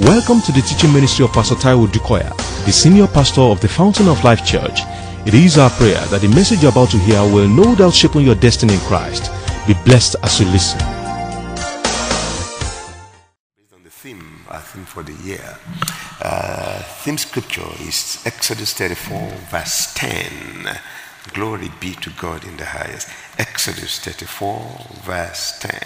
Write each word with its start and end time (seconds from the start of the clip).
Welcome 0.00 0.40
to 0.40 0.50
the 0.50 0.60
teaching 0.60 0.92
ministry 0.92 1.24
of 1.24 1.32
Pastor 1.32 1.54
Taiwo 1.54 1.86
Odukoya, 1.86 2.36
the 2.66 2.72
senior 2.72 3.06
pastor 3.06 3.42
of 3.42 3.60
the 3.60 3.68
Fountain 3.68 4.08
of 4.08 4.24
Life 4.24 4.44
Church. 4.44 4.80
It 5.24 5.34
is 5.34 5.56
our 5.56 5.70
prayer 5.70 6.00
that 6.06 6.20
the 6.20 6.26
message 6.26 6.62
you're 6.62 6.72
about 6.72 6.90
to 6.90 6.98
hear 6.98 7.22
will 7.22 7.46
no 7.46 7.76
doubt 7.76 7.94
shape 7.94 8.16
your 8.16 8.34
destiny 8.34 8.74
in 8.74 8.80
Christ. 8.80 9.30
Be 9.68 9.74
blessed 9.84 10.16
as 10.24 10.40
you 10.40 10.46
listen. 10.46 10.80
Based 13.54 13.72
on 13.72 13.84
the 13.84 13.90
theme, 13.90 14.40
our 14.48 14.60
theme 14.62 14.84
for 14.84 15.04
the 15.04 15.12
year, 15.22 15.58
uh, 16.20 16.82
theme 17.04 17.16
scripture 17.16 17.62
is 17.78 18.20
Exodus 18.26 18.74
34, 18.74 19.30
verse 19.48 19.94
10. 19.94 20.76
Glory 21.32 21.70
be 21.80 21.94
to 21.94 22.10
God 22.10 22.44
in 22.44 22.56
the 22.58 22.66
highest. 22.66 23.08
Exodus 23.38 23.98
34, 24.00 24.86
verse 25.04 25.58
10. 25.60 25.80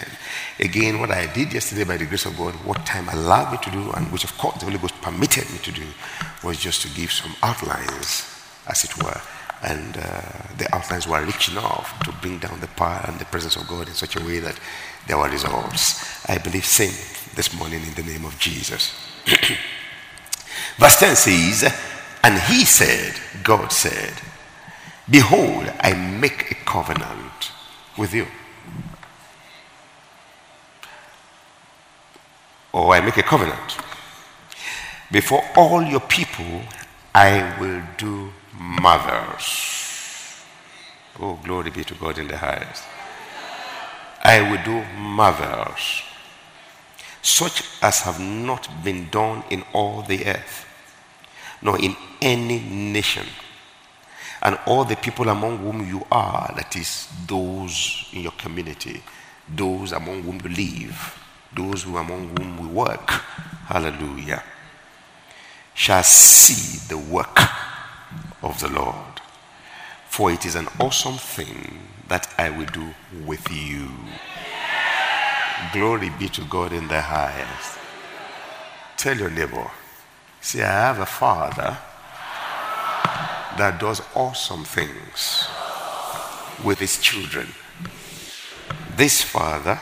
Again, 0.58 0.98
what 0.98 1.12
I 1.12 1.32
did 1.32 1.52
yesterday 1.52 1.84
by 1.84 1.96
the 1.96 2.06
grace 2.06 2.26
of 2.26 2.36
God, 2.36 2.54
what 2.66 2.84
time 2.84 3.08
allowed 3.08 3.52
me 3.52 3.58
to 3.62 3.70
do, 3.70 3.92
and 3.92 4.10
which 4.10 4.24
of 4.24 4.36
course 4.36 4.56
the 4.58 4.66
Holy 4.66 4.78
Ghost 4.78 5.00
permitted 5.00 5.48
me 5.52 5.58
to 5.58 5.72
do, 5.72 5.86
was 6.42 6.58
just 6.58 6.82
to 6.82 6.88
give 6.88 7.12
some 7.12 7.34
outlines, 7.42 8.26
as 8.66 8.82
it 8.82 9.02
were. 9.02 9.20
And 9.62 9.96
uh, 9.96 10.22
the 10.56 10.68
outlines 10.74 11.06
were 11.06 11.24
rich 11.24 11.50
enough 11.50 11.98
to 12.00 12.12
bring 12.20 12.38
down 12.38 12.60
the 12.60 12.68
power 12.68 13.04
and 13.06 13.18
the 13.18 13.24
presence 13.24 13.56
of 13.56 13.66
God 13.68 13.88
in 13.88 13.94
such 13.94 14.16
a 14.16 14.24
way 14.24 14.40
that 14.40 14.58
there 15.06 15.18
were 15.18 15.28
results. 15.28 16.28
I 16.28 16.38
believe 16.38 16.64
same 16.64 16.94
this 17.36 17.54
morning 17.56 17.82
in 17.86 17.94
the 17.94 18.02
name 18.02 18.24
of 18.24 18.38
Jesus. 18.40 18.92
Verse 20.78 20.98
10 20.98 21.16
says, 21.16 21.74
And 22.24 22.38
he 22.42 22.64
said, 22.64 23.14
God 23.44 23.72
said, 23.72 24.12
Behold, 25.10 25.72
I 25.80 25.94
make 25.94 26.50
a 26.50 26.54
covenant 26.54 27.52
with 27.96 28.12
you. 28.12 28.26
Or 32.72 32.94
I 32.94 33.00
make 33.00 33.16
a 33.16 33.22
covenant. 33.22 33.78
Before 35.10 35.42
all 35.56 35.82
your 35.82 36.00
people, 36.00 36.60
I 37.14 37.56
will 37.58 37.82
do 37.96 38.30
marvels. 38.54 40.44
Oh, 41.18 41.38
glory 41.42 41.70
be 41.70 41.84
to 41.84 41.94
God 41.94 42.18
in 42.18 42.28
the 42.28 42.36
highest. 42.36 42.84
I 44.22 44.42
will 44.42 44.62
do 44.62 44.84
marvels, 44.94 46.02
such 47.22 47.64
as 47.80 48.00
have 48.00 48.20
not 48.20 48.68
been 48.84 49.08
done 49.08 49.42
in 49.48 49.64
all 49.72 50.02
the 50.02 50.26
earth, 50.26 50.66
nor 51.62 51.78
in 51.78 51.96
any 52.20 52.60
nation 52.60 53.26
and 54.42 54.58
all 54.66 54.84
the 54.84 54.96
people 54.96 55.28
among 55.28 55.58
whom 55.58 55.86
you 55.86 56.06
are, 56.10 56.52
that 56.56 56.76
is, 56.76 57.08
those 57.26 58.08
in 58.12 58.22
your 58.22 58.32
community, 58.32 59.02
those 59.48 59.92
among 59.92 60.22
whom 60.22 60.40
you 60.44 60.48
live, 60.48 61.18
those 61.54 61.82
who 61.82 61.96
among 61.96 62.36
whom 62.36 62.58
we 62.58 62.66
work, 62.68 63.10
hallelujah, 63.66 64.42
shall 65.74 66.02
see 66.02 66.78
the 66.88 66.98
work 66.98 67.38
of 68.42 68.60
the 68.60 68.68
Lord. 68.68 69.20
For 70.08 70.30
it 70.30 70.44
is 70.44 70.54
an 70.54 70.68
awesome 70.80 71.16
thing 71.16 71.78
that 72.08 72.32
I 72.38 72.50
will 72.50 72.66
do 72.66 72.94
with 73.24 73.50
you. 73.52 73.88
Glory 75.72 76.10
be 76.18 76.28
to 76.30 76.44
God 76.44 76.72
in 76.72 76.88
the 76.88 77.00
highest. 77.00 77.78
Tell 78.96 79.16
your 79.16 79.30
neighbor, 79.30 79.70
see, 80.40 80.62
I 80.62 80.66
have 80.66 80.98
a 80.98 81.06
father 81.06 81.78
that 83.58 83.80
does 83.80 84.00
awesome 84.14 84.64
things 84.64 85.48
with 86.64 86.78
his 86.78 86.98
children. 87.00 87.48
This 88.96 89.22
father 89.22 89.80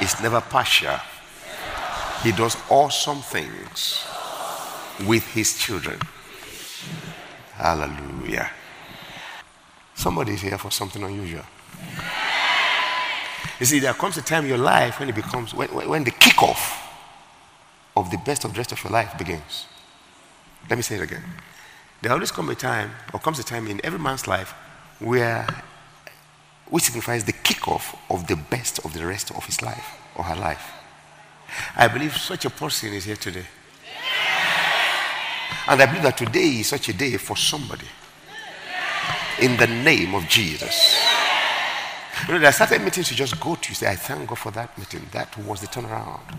is 0.00 0.20
never 0.22 0.40
partial. 0.40 0.96
He 2.22 2.32
does 2.32 2.56
awesome 2.70 3.20
things 3.20 4.04
with 5.06 5.26
his 5.32 5.58
children. 5.58 5.98
Hallelujah. 7.54 8.50
Somebody 9.94 10.34
is 10.34 10.42
here 10.42 10.58
for 10.58 10.70
something 10.70 11.02
unusual. 11.02 11.44
You 13.60 13.66
see, 13.66 13.80
there 13.80 13.94
comes 13.94 14.16
a 14.16 14.22
time 14.22 14.44
in 14.44 14.50
your 14.50 14.58
life 14.58 15.00
when 15.00 15.08
it 15.08 15.14
becomes, 15.14 15.52
when, 15.52 15.68
when 15.68 16.04
the 16.04 16.12
kickoff 16.12 16.76
of 17.96 18.10
the 18.10 18.18
best 18.18 18.44
of 18.44 18.52
the 18.52 18.58
rest 18.58 18.72
of 18.72 18.82
your 18.84 18.92
life 18.92 19.18
begins. 19.18 19.66
Let 20.70 20.76
me 20.76 20.82
say 20.82 20.96
it 20.96 21.02
again. 21.02 21.24
There 22.00 22.12
always 22.12 22.30
comes 22.30 22.50
a 22.50 22.54
time, 22.54 22.90
or 23.12 23.20
comes 23.20 23.38
a 23.38 23.44
time 23.44 23.66
in 23.66 23.80
every 23.84 23.98
man's 23.98 24.26
life 24.26 24.54
where 25.00 25.46
which 26.70 26.84
signifies 26.84 27.24
the 27.24 27.32
kickoff 27.32 27.96
of 28.10 28.26
the 28.26 28.36
best 28.36 28.84
of 28.84 28.92
the 28.92 29.04
rest 29.04 29.30
of 29.30 29.44
his 29.46 29.62
life 29.62 29.98
or 30.14 30.24
her 30.24 30.36
life. 30.36 30.72
I 31.74 31.88
believe 31.88 32.16
such 32.16 32.44
a 32.44 32.50
person 32.50 32.92
is 32.92 33.04
here 33.04 33.16
today. 33.16 33.46
And 35.66 35.80
I 35.80 35.86
believe 35.86 36.02
that 36.02 36.18
today 36.18 36.60
is 36.60 36.68
such 36.68 36.88
a 36.88 36.92
day 36.92 37.16
for 37.16 37.36
somebody. 37.36 37.86
In 39.40 39.56
the 39.56 39.66
name 39.66 40.14
of 40.14 40.28
Jesus. 40.28 40.98
You 42.26 42.34
know, 42.34 42.38
there 42.40 42.48
are 42.48 42.52
certain 42.52 42.84
meetings 42.84 43.10
you 43.10 43.16
just 43.16 43.38
go 43.40 43.54
to, 43.54 43.68
you 43.68 43.74
say, 43.74 43.88
I 43.88 43.96
thank 43.96 44.28
God 44.28 44.38
for 44.38 44.50
that 44.52 44.76
meeting. 44.76 45.06
That 45.12 45.36
was 45.38 45.60
the 45.60 45.68
turnaround. 45.68 46.36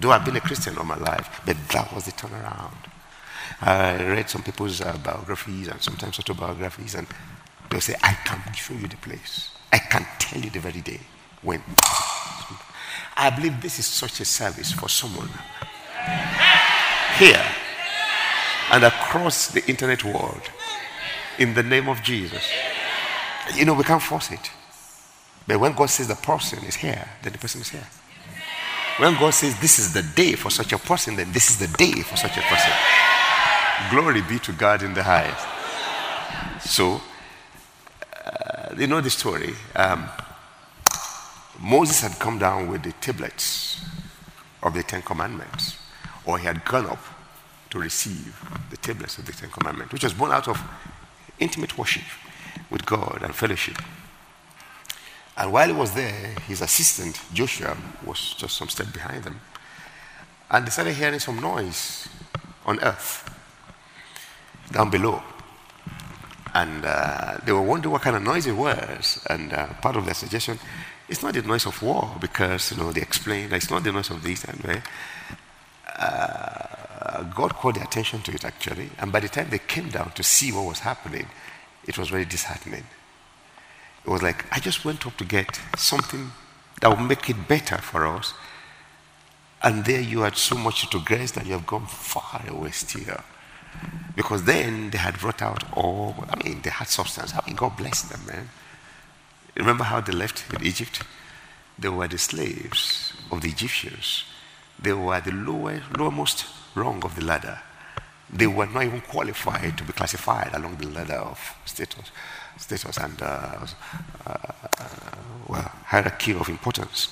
Though 0.00 0.10
I've 0.10 0.24
been 0.24 0.36
a 0.36 0.40
Christian 0.40 0.76
all 0.78 0.84
my 0.84 0.96
life, 0.96 1.42
but 1.44 1.56
that 1.68 1.92
was 1.92 2.06
the 2.06 2.12
turnaround. 2.12 2.90
I 3.60 3.96
read 4.02 4.28
some 4.28 4.42
people's 4.42 4.80
uh, 4.80 4.96
biographies 5.02 5.68
and 5.68 5.80
sometimes 5.82 6.18
autobiographies, 6.18 6.94
and 6.94 7.06
they'll 7.70 7.80
say, 7.80 7.94
I 8.02 8.12
can 8.24 8.52
show 8.54 8.74
you 8.74 8.88
the 8.88 8.96
place. 8.96 9.50
I 9.72 9.78
can 9.78 10.06
tell 10.18 10.40
you 10.40 10.50
the 10.50 10.60
very 10.60 10.80
day 10.80 11.00
when. 11.42 11.62
I 13.16 13.30
believe 13.30 13.62
this 13.62 13.78
is 13.78 13.86
such 13.86 14.20
a 14.20 14.24
service 14.24 14.72
for 14.72 14.88
someone 14.88 15.28
here 17.16 17.44
and 18.72 18.84
across 18.84 19.48
the 19.48 19.64
internet 19.68 20.02
world 20.04 20.42
in 21.38 21.54
the 21.54 21.62
name 21.62 21.88
of 21.88 22.02
Jesus. 22.02 22.50
You 23.54 23.64
know, 23.64 23.74
we 23.74 23.84
can't 23.84 24.02
force 24.02 24.30
it. 24.32 24.50
But 25.46 25.60
when 25.60 25.74
God 25.74 25.90
says 25.90 26.08
the 26.08 26.14
person 26.16 26.64
is 26.64 26.74
here, 26.74 27.08
then 27.22 27.32
the 27.32 27.38
person 27.38 27.60
is 27.60 27.68
here. 27.68 27.86
When 28.98 29.14
God 29.14 29.30
says 29.30 29.58
this 29.60 29.78
is 29.78 29.92
the 29.92 30.02
day 30.02 30.32
for 30.32 30.50
such 30.50 30.72
a 30.72 30.78
person, 30.78 31.16
then 31.16 31.32
this 31.32 31.50
is 31.50 31.58
the 31.58 31.68
day 31.76 31.92
for 32.02 32.16
such 32.16 32.36
a 32.36 32.40
person. 32.40 32.72
Glory 33.90 34.22
be 34.22 34.38
to 34.38 34.52
God 34.52 34.82
in 34.82 34.94
the 34.94 35.02
highest. 35.02 35.46
So, 36.68 37.00
uh, 38.24 38.74
you 38.76 38.86
know 38.86 39.00
the 39.00 39.10
story. 39.10 39.54
Um, 39.74 40.08
Moses 41.60 42.00
had 42.00 42.18
come 42.18 42.38
down 42.38 42.68
with 42.68 42.82
the 42.82 42.92
tablets 42.92 43.84
of 44.62 44.74
the 44.74 44.82
Ten 44.82 45.02
Commandments, 45.02 45.76
or 46.24 46.38
he 46.38 46.46
had 46.46 46.64
gone 46.64 46.86
up 46.86 47.00
to 47.70 47.78
receive 47.78 48.34
the 48.70 48.76
tablets 48.76 49.18
of 49.18 49.26
the 49.26 49.32
Ten 49.32 49.50
Commandments, 49.50 49.92
which 49.92 50.04
was 50.04 50.14
born 50.14 50.30
out 50.30 50.48
of 50.48 50.60
intimate 51.38 51.76
worship 51.76 52.04
with 52.70 52.86
God 52.86 53.20
and 53.22 53.34
fellowship. 53.34 53.76
And 55.36 55.52
while 55.52 55.66
he 55.66 55.74
was 55.74 55.94
there, 55.94 56.34
his 56.46 56.62
assistant, 56.62 57.20
Joshua, 57.32 57.76
was 58.06 58.34
just 58.34 58.56
some 58.56 58.68
step 58.68 58.92
behind 58.92 59.24
them. 59.24 59.40
And 60.50 60.64
they 60.64 60.70
started 60.70 60.94
hearing 60.94 61.18
some 61.18 61.40
noise 61.40 62.08
on 62.64 62.78
earth 62.80 63.33
down 64.74 64.90
below. 64.90 65.22
And 66.52 66.84
uh, 66.84 67.38
they 67.44 67.52
were 67.52 67.62
wondering 67.62 67.92
what 67.92 68.02
kind 68.02 68.16
of 68.16 68.22
noise 68.22 68.46
it 68.46 68.52
was. 68.52 69.24
And 69.30 69.52
uh, 69.52 69.72
part 69.74 69.96
of 69.96 70.04
their 70.04 70.14
suggestion, 70.14 70.58
it's 71.08 71.22
not 71.22 71.34
the 71.34 71.42
noise 71.42 71.66
of 71.66 71.80
war 71.82 72.14
because, 72.20 72.72
you 72.72 72.76
know, 72.76 72.92
they 72.92 73.00
explained 73.00 73.52
it's 73.52 73.70
not 73.70 73.82
the 73.82 73.92
noise 73.92 74.10
of 74.10 74.22
this 74.22 74.44
and 74.44 74.64
right? 74.64 74.82
Uh, 75.96 77.22
God 77.34 77.54
called 77.54 77.76
their 77.76 77.84
attention 77.84 78.20
to 78.22 78.32
it 78.32 78.44
actually. 78.44 78.90
And 78.98 79.12
by 79.12 79.20
the 79.20 79.28
time 79.28 79.48
they 79.50 79.58
came 79.58 79.88
down 79.88 80.12
to 80.12 80.22
see 80.22 80.52
what 80.52 80.66
was 80.66 80.80
happening, 80.80 81.26
it 81.86 81.98
was 81.98 82.08
very 82.08 82.24
disheartening. 82.24 82.84
It 84.04 84.10
was 84.10 84.22
like, 84.22 84.44
I 84.52 84.60
just 84.60 84.84
went 84.84 85.06
up 85.06 85.16
to 85.16 85.24
get 85.24 85.60
something 85.76 86.30
that 86.80 86.90
would 86.90 87.08
make 87.08 87.30
it 87.30 87.48
better 87.48 87.78
for 87.78 88.06
us. 88.06 88.34
And 89.62 89.84
there 89.84 90.00
you 90.00 90.20
had 90.20 90.36
so 90.36 90.56
much 90.56 90.88
to 90.90 91.00
grace 91.00 91.32
that 91.32 91.46
you 91.46 91.52
have 91.52 91.66
gone 91.66 91.86
far 91.86 92.42
away 92.48 92.70
still. 92.70 93.20
Because 94.16 94.44
then 94.44 94.90
they 94.90 94.98
had 94.98 95.18
brought 95.18 95.42
out 95.42 95.64
all, 95.76 96.14
I 96.30 96.42
mean, 96.42 96.60
they 96.62 96.70
had 96.70 96.88
substance. 96.88 97.34
I 97.34 97.44
mean, 97.46 97.56
God 97.56 97.76
bless 97.76 98.02
them, 98.02 98.20
man. 98.26 98.48
Remember 99.56 99.84
how 99.84 100.00
they 100.00 100.12
left 100.12 100.44
Egypt? 100.62 101.02
They 101.78 101.88
were 101.88 102.08
the 102.08 102.18
slaves 102.18 103.12
of 103.30 103.40
the 103.40 103.48
Egyptians. 103.48 104.24
They 104.80 104.92
were 104.92 105.20
the 105.20 105.32
lower, 105.32 105.80
lowermost 105.96 106.46
rung 106.74 107.04
of 107.04 107.16
the 107.16 107.24
ladder. 107.24 107.60
They 108.30 108.46
were 108.46 108.66
not 108.66 108.84
even 108.84 109.00
qualified 109.00 109.78
to 109.78 109.84
be 109.84 109.92
classified 109.92 110.54
along 110.54 110.76
the 110.76 110.88
ladder 110.88 111.14
of 111.14 111.38
status, 111.64 112.10
status 112.58 112.96
and 112.96 113.20
uh, 113.22 113.66
uh, 114.26 114.36
well, 115.48 115.70
hierarchy 115.84 116.34
of 116.34 116.48
importance. 116.48 117.08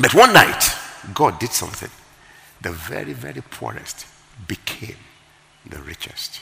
But 0.00 0.14
one 0.14 0.32
night, 0.32 0.64
God 1.14 1.38
did 1.38 1.50
something. 1.50 1.90
The 2.60 2.72
very, 2.72 3.12
very 3.12 3.42
poorest 3.42 4.06
became 4.46 4.96
the 5.66 5.78
richest. 5.78 6.40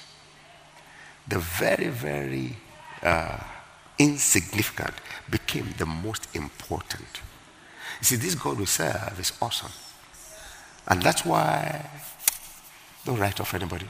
The 1.29 1.39
very, 1.39 1.89
very 1.89 2.57
uh, 3.03 3.39
insignificant 3.99 4.95
became 5.31 5.75
the 5.79 5.87
most 5.87 6.35
important. 6.35 7.21
You 8.01 8.05
see, 8.05 8.17
this 8.17 8.35
God 8.35 8.59
we 8.59 8.67
serve 8.67 9.19
is 9.19 9.33
awesome. 9.41 9.73
And 10.89 11.03
that's 11.03 11.25
why 11.25 11.89
don't 13.05 13.19
write 13.19 13.41
off 13.41 13.55
anybody. 13.55 13.87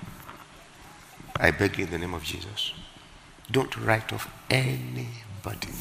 I 1.39 1.51
beg 1.53 1.79
you 1.79 1.85
in 1.85 1.91
the 1.91 1.99
name 1.99 2.15
of 2.15 2.23
Jesus. 2.23 2.73
Don't 3.51 3.75
write 3.79 4.13
off 4.13 4.29
anybody. 4.51 5.73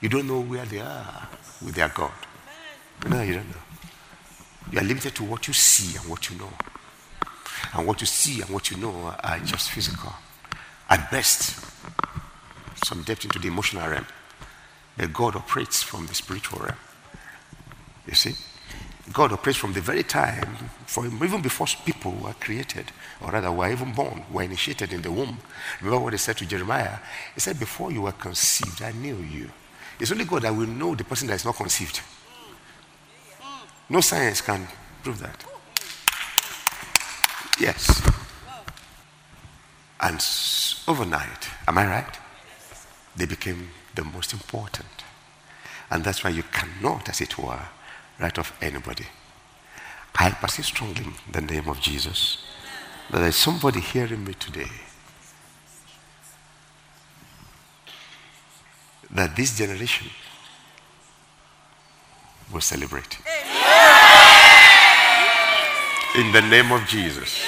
You 0.00 0.08
don't 0.08 0.26
know 0.26 0.40
where 0.40 0.64
they 0.64 0.80
are 0.80 1.28
with 1.62 1.74
their 1.74 1.88
God. 1.88 2.12
No, 3.08 3.22
you 3.22 3.34
don't 3.34 3.48
know. 3.48 3.62
You 4.72 4.78
are 4.78 4.84
limited 4.84 5.14
to 5.16 5.24
what 5.24 5.46
you 5.46 5.54
see 5.54 5.96
and 5.96 6.08
what 6.08 6.30
you 6.30 6.38
know. 6.38 6.50
And 7.74 7.86
what 7.86 8.00
you 8.00 8.06
see 8.06 8.40
and 8.40 8.50
what 8.50 8.70
you 8.70 8.76
know 8.76 9.14
are 9.22 9.38
just 9.40 9.70
physical. 9.70 10.12
At 10.88 11.10
best, 11.10 11.64
some 12.84 13.02
depth 13.02 13.24
into 13.24 13.38
the 13.38 13.48
emotional 13.48 13.88
realm. 13.88 14.06
But 14.96 15.12
God 15.12 15.36
operates 15.36 15.82
from 15.82 16.06
the 16.06 16.14
spiritual 16.14 16.60
realm. 16.60 16.78
You 18.06 18.14
see? 18.14 18.34
God 19.12 19.32
operates 19.32 19.58
from 19.58 19.72
the 19.72 19.80
very 19.80 20.02
time, 20.02 20.56
from 20.86 21.22
even 21.22 21.42
before 21.42 21.66
people 21.84 22.12
were 22.12 22.32
created, 22.34 22.92
or 23.20 23.30
rather 23.30 23.50
were 23.50 23.70
even 23.70 23.92
born, 23.92 24.24
were 24.30 24.42
initiated 24.42 24.92
in 24.92 25.02
the 25.02 25.10
womb. 25.10 25.38
Remember 25.80 26.04
what 26.04 26.12
he 26.12 26.18
said 26.18 26.36
to 26.38 26.46
Jeremiah? 26.46 26.98
He 27.34 27.40
said, 27.40 27.58
Before 27.58 27.90
you 27.90 28.02
were 28.02 28.12
conceived, 28.12 28.82
I 28.82 28.92
knew 28.92 29.16
you. 29.16 29.50
It's 29.98 30.12
only 30.12 30.24
God 30.24 30.42
that 30.42 30.54
will 30.54 30.66
know 30.66 30.94
the 30.94 31.04
person 31.04 31.28
that 31.28 31.34
is 31.34 31.44
not 31.44 31.56
conceived. 31.56 32.00
No 33.88 34.00
science 34.00 34.40
can 34.40 34.66
prove 35.02 35.18
that. 35.20 35.44
Yes. 37.58 38.02
And 40.00 40.24
overnight, 40.88 41.48
am 41.66 41.78
I 41.78 41.86
right? 41.86 42.18
They 43.16 43.26
became 43.26 43.70
the 43.94 44.04
most 44.04 44.32
important. 44.32 44.86
And 45.90 46.04
that's 46.04 46.22
why 46.24 46.30
you 46.30 46.44
cannot, 46.44 47.08
as 47.08 47.20
it 47.20 47.36
were, 47.38 47.60
write 48.18 48.38
off 48.38 48.56
anybody. 48.62 49.06
I 50.14 50.30
perceive 50.30 50.66
strongly 50.66 51.04
in 51.04 51.32
the 51.32 51.40
name 51.40 51.68
of 51.68 51.80
Jesus 51.80 52.44
that 53.10 53.18
there 53.18 53.28
is 53.28 53.36
somebody 53.36 53.80
hearing 53.80 54.24
me 54.24 54.34
today 54.34 54.70
that 59.10 59.34
this 59.34 59.56
generation 59.56 60.08
will 62.52 62.60
celebrate. 62.60 63.18
In 66.16 66.32
the 66.32 66.40
name 66.40 66.72
of 66.72 66.86
Jesus. 66.88 67.40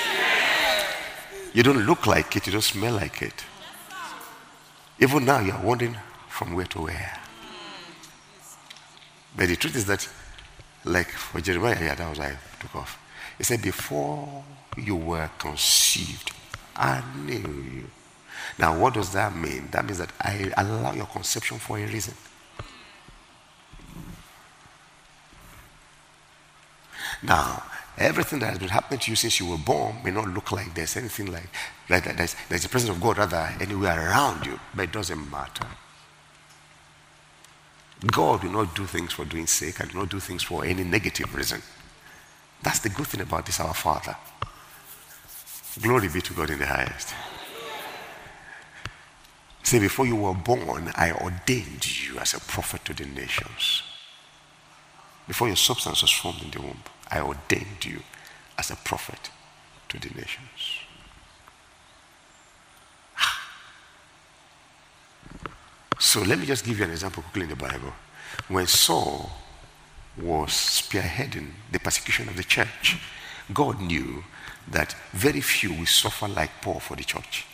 You 1.52 1.64
don't 1.64 1.84
look 1.84 2.06
like 2.06 2.36
it, 2.36 2.46
you 2.46 2.52
don't 2.52 2.62
smell 2.62 2.94
like 2.94 3.20
it. 3.20 3.44
Even 5.00 5.24
now, 5.24 5.40
you 5.40 5.52
are 5.52 5.62
wondering 5.62 5.96
from 6.28 6.54
where 6.54 6.66
to 6.66 6.82
where. 6.82 7.20
But 9.36 9.48
the 9.48 9.56
truth 9.56 9.74
is 9.74 9.86
that, 9.86 10.08
like 10.84 11.08
for 11.08 11.40
Jeremiah, 11.40 11.76
yeah, 11.80 11.94
that 11.96 12.08
was 12.08 12.20
I 12.20 12.36
took 12.60 12.76
off. 12.76 12.98
He 13.36 13.42
said, 13.42 13.62
Before 13.62 14.44
you 14.76 14.94
were 14.94 15.28
conceived, 15.38 16.30
I 16.76 17.02
knew 17.16 17.38
you. 17.38 17.90
Now, 18.58 18.78
what 18.78 18.94
does 18.94 19.12
that 19.12 19.34
mean? 19.34 19.68
That 19.72 19.84
means 19.84 19.98
that 19.98 20.12
I 20.20 20.52
allow 20.56 20.92
your 20.92 21.06
conception 21.06 21.58
for 21.58 21.78
a 21.78 21.86
reason. 21.86 22.14
Now, 27.22 27.62
everything 27.98 28.38
that 28.40 28.50
has 28.50 28.58
been 28.58 28.68
happening 28.68 29.00
to 29.00 29.10
you 29.10 29.16
since 29.16 29.38
you 29.38 29.46
were 29.46 29.58
born 29.58 29.96
may 30.04 30.10
not 30.10 30.28
look 30.28 30.52
like 30.52 30.74
there's 30.74 30.96
anything 30.96 31.32
like, 31.32 31.48
like 31.88 32.04
that. 32.04 32.16
There's, 32.16 32.36
there's 32.48 32.62
the 32.62 32.68
presence 32.68 32.90
of 32.90 33.02
God 33.02 33.18
rather 33.18 33.54
anywhere 33.60 34.08
around 34.08 34.46
you, 34.46 34.58
but 34.74 34.84
it 34.84 34.92
doesn't 34.92 35.30
matter. 35.30 35.66
God 38.06 38.42
will 38.42 38.50
not 38.50 38.74
do 38.74 38.84
things 38.84 39.12
for 39.12 39.24
doing 39.24 39.46
sake 39.46 39.78
and 39.80 39.94
not 39.94 40.08
do 40.08 40.18
things 40.18 40.42
for 40.42 40.64
any 40.64 40.82
negative 40.82 41.34
reason. 41.34 41.62
That's 42.62 42.80
the 42.80 42.88
good 42.88 43.06
thing 43.06 43.20
about 43.20 43.46
this, 43.46 43.60
our 43.60 43.74
Father. 43.74 44.16
Glory 45.80 46.08
be 46.08 46.20
to 46.20 46.34
God 46.34 46.50
in 46.50 46.58
the 46.58 46.66
highest. 46.66 47.14
Say, 49.62 49.78
before 49.78 50.06
you 50.06 50.16
were 50.16 50.34
born, 50.34 50.90
I 50.96 51.12
ordained 51.12 52.06
you 52.06 52.18
as 52.18 52.34
a 52.34 52.40
prophet 52.40 52.84
to 52.86 52.94
the 52.94 53.06
nations. 53.06 53.82
Before 55.26 55.46
your 55.46 55.56
substance 55.56 56.02
was 56.02 56.10
formed 56.10 56.42
in 56.42 56.50
the 56.50 56.60
womb, 56.60 56.82
I 57.10 57.20
ordained 57.20 57.84
you 57.84 58.02
as 58.58 58.70
a 58.70 58.76
prophet 58.76 59.30
to 59.88 59.98
the 59.98 60.08
nations. 60.08 60.80
Ah. 63.18 63.48
So 65.98 66.22
let 66.22 66.38
me 66.38 66.46
just 66.46 66.64
give 66.64 66.78
you 66.78 66.84
an 66.84 66.90
example 66.90 67.22
quickly 67.22 67.42
in 67.42 67.50
the 67.50 67.56
Bible. 67.56 67.92
When 68.48 68.66
Saul 68.66 69.30
was 70.20 70.50
spearheading 70.50 71.50
the 71.70 71.78
persecution 71.78 72.28
of 72.28 72.36
the 72.36 72.44
church, 72.44 72.98
God 73.52 73.80
knew 73.80 74.24
that 74.68 74.94
very 75.12 75.40
few 75.40 75.72
will 75.72 75.86
suffer 75.86 76.28
like 76.28 76.50
Paul 76.60 76.80
for 76.80 76.96
the 76.96 77.04
church. 77.04 77.46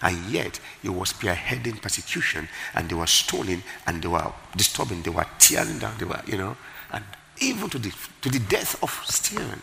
And 0.00 0.30
yet, 0.30 0.60
he 0.80 0.88
was 0.88 1.12
spearheading 1.12 1.82
persecution, 1.82 2.48
and 2.74 2.88
they 2.88 2.94
were 2.94 3.06
stoning, 3.06 3.62
and 3.86 4.02
they 4.02 4.08
were 4.08 4.32
disturbing, 4.56 5.02
they 5.02 5.10
were 5.10 5.26
tearing 5.38 5.78
down, 5.78 5.98
they 5.98 6.04
were, 6.04 6.22
you 6.26 6.38
know, 6.38 6.56
and 6.92 7.04
even 7.40 7.68
to 7.70 7.78
the, 7.78 7.92
to 8.22 8.28
the 8.28 8.38
death 8.40 8.82
of 8.82 8.90
Stephen. 9.04 9.62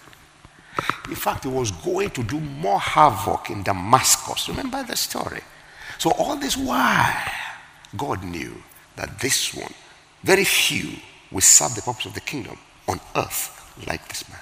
In 1.07 1.15
fact, 1.15 1.43
he 1.43 1.49
was 1.49 1.71
going 1.71 2.09
to 2.11 2.23
do 2.23 2.39
more 2.39 2.79
havoc 2.79 3.49
in 3.49 3.63
Damascus. 3.63 4.49
Remember 4.49 4.83
the 4.83 4.95
story? 4.95 5.41
So, 5.97 6.11
all 6.11 6.35
this 6.35 6.57
while, 6.57 7.15
God 7.95 8.23
knew 8.23 8.61
that 8.95 9.19
this 9.19 9.53
one, 9.53 9.73
very 10.23 10.43
few, 10.43 10.97
will 11.31 11.41
serve 11.41 11.75
the 11.75 11.81
purpose 11.81 12.05
of 12.05 12.13
the 12.13 12.21
kingdom 12.21 12.57
on 12.87 12.99
earth 13.15 13.73
like 13.87 14.07
this 14.07 14.27
man. 14.29 14.39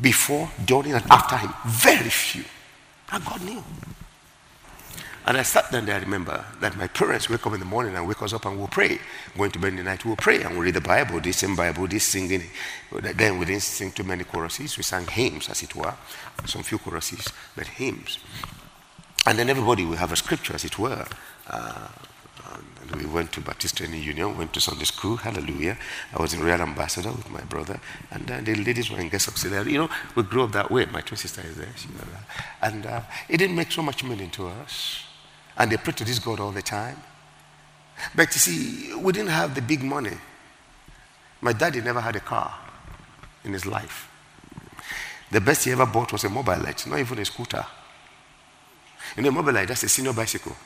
Before, 0.00 0.50
during, 0.64 0.92
and 0.92 1.04
after 1.10 1.36
him, 1.36 1.52
very 1.66 2.10
few. 2.10 2.44
And 3.10 3.24
God 3.24 3.42
knew. 3.42 3.62
And 5.24 5.36
I 5.36 5.42
sat 5.42 5.70
down 5.70 5.86
there, 5.86 5.96
I 5.96 6.00
remember 6.00 6.44
that 6.60 6.76
my 6.76 6.88
parents 6.88 7.30
wake 7.30 7.46
up 7.46 7.52
in 7.52 7.60
the 7.60 7.66
morning 7.66 7.94
and 7.94 8.08
wake 8.08 8.20
us 8.22 8.32
up 8.32 8.44
and 8.44 8.58
we'll 8.58 8.66
pray. 8.66 8.98
Going 9.36 9.52
to 9.52 9.58
bed 9.58 9.68
in 9.68 9.76
the 9.76 9.84
night, 9.84 10.04
we'll 10.04 10.16
pray 10.16 10.42
and 10.42 10.50
we'll 10.54 10.62
read 10.62 10.74
the 10.74 10.80
Bible, 10.80 11.20
this 11.20 11.38
same 11.38 11.54
Bible, 11.54 11.86
this 11.86 12.04
singing. 12.04 12.42
Then 12.90 13.38
we 13.38 13.44
didn't 13.44 13.62
sing 13.62 13.92
too 13.92 14.02
many 14.02 14.24
choruses. 14.24 14.76
We 14.76 14.82
sang 14.82 15.06
hymns, 15.06 15.48
as 15.48 15.62
it 15.62 15.76
were. 15.76 15.94
Some 16.46 16.64
few 16.64 16.78
choruses, 16.78 17.28
but 17.54 17.68
hymns. 17.68 18.18
And 19.24 19.38
then 19.38 19.48
everybody 19.48 19.84
will 19.84 19.96
have 19.96 20.10
a 20.10 20.16
scripture, 20.16 20.54
as 20.54 20.64
it 20.64 20.76
were. 20.76 21.06
Uh, 21.46 21.88
and 22.82 23.00
we 23.00 23.06
went 23.06 23.32
to 23.32 23.40
Baptist 23.40 23.76
Training 23.76 24.02
Union, 24.02 24.36
went 24.36 24.52
to 24.54 24.60
Sunday 24.60 24.84
school, 24.84 25.16
hallelujah. 25.16 25.78
I 26.12 26.20
was 26.20 26.34
in 26.34 26.42
Royal 26.42 26.60
Ambassador 26.60 27.12
with 27.12 27.30
my 27.30 27.42
brother, 27.42 27.80
and 28.10 28.28
uh, 28.28 28.40
the 28.40 28.56
ladies 28.56 28.90
were 28.90 28.98
in 28.98 29.08
Girls' 29.08 29.28
Auxiliary. 29.28 29.72
You 29.72 29.78
know, 29.78 29.90
we 30.16 30.24
grew 30.24 30.42
up 30.42 30.52
that 30.52 30.70
way. 30.70 30.86
My 30.86 31.00
twin 31.00 31.16
sister 31.16 31.42
is 31.42 31.56
there, 31.56 31.68
she. 31.76 31.88
And 32.60 32.84
uh, 32.84 33.02
it 33.28 33.36
didn't 33.36 33.54
make 33.54 33.70
so 33.70 33.82
much 33.82 34.02
meaning 34.02 34.30
to 34.30 34.48
us. 34.48 35.04
And 35.56 35.70
they 35.70 35.76
pray 35.76 35.92
to 35.92 36.04
this 36.04 36.18
God 36.18 36.40
all 36.40 36.50
the 36.50 36.62
time. 36.62 36.96
But 38.14 38.34
you 38.34 38.38
see, 38.38 38.94
we 38.94 39.12
didn't 39.12 39.30
have 39.30 39.54
the 39.54 39.62
big 39.62 39.82
money. 39.82 40.16
My 41.40 41.52
daddy 41.52 41.80
never 41.80 42.00
had 42.00 42.16
a 42.16 42.20
car 42.20 42.54
in 43.44 43.52
his 43.52 43.66
life. 43.66 44.08
The 45.30 45.40
best 45.40 45.64
he 45.64 45.72
ever 45.72 45.86
bought 45.86 46.12
was 46.12 46.24
a 46.24 46.28
Mobylette, 46.28 46.86
not 46.86 46.98
even 46.98 47.18
a 47.18 47.24
scooter. 47.24 47.64
You 49.16 49.22
know, 49.22 49.40
a 49.40 49.42
light—that's 49.42 49.82
a 49.82 49.88
senior 49.88 50.12
bicycle, 50.12 50.56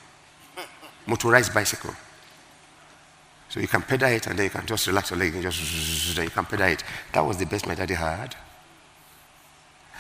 motorized 1.06 1.52
bicycle. 1.52 1.94
So 3.48 3.60
you 3.60 3.68
can 3.68 3.82
pedal 3.82 4.10
it 4.10 4.26
and 4.26 4.38
then 4.38 4.44
you 4.44 4.50
can 4.50 4.66
just 4.66 4.86
relax 4.86 5.10
your 5.10 5.18
leg 5.18 5.34
and 5.34 5.42
just, 5.42 6.16
then 6.16 6.24
you 6.24 6.30
can 6.30 6.44
pedal 6.44 6.66
it. 6.66 6.84
That 7.12 7.24
was 7.24 7.38
the 7.38 7.46
best 7.46 7.66
my 7.66 7.74
daddy 7.74 7.94
had. 7.94 8.34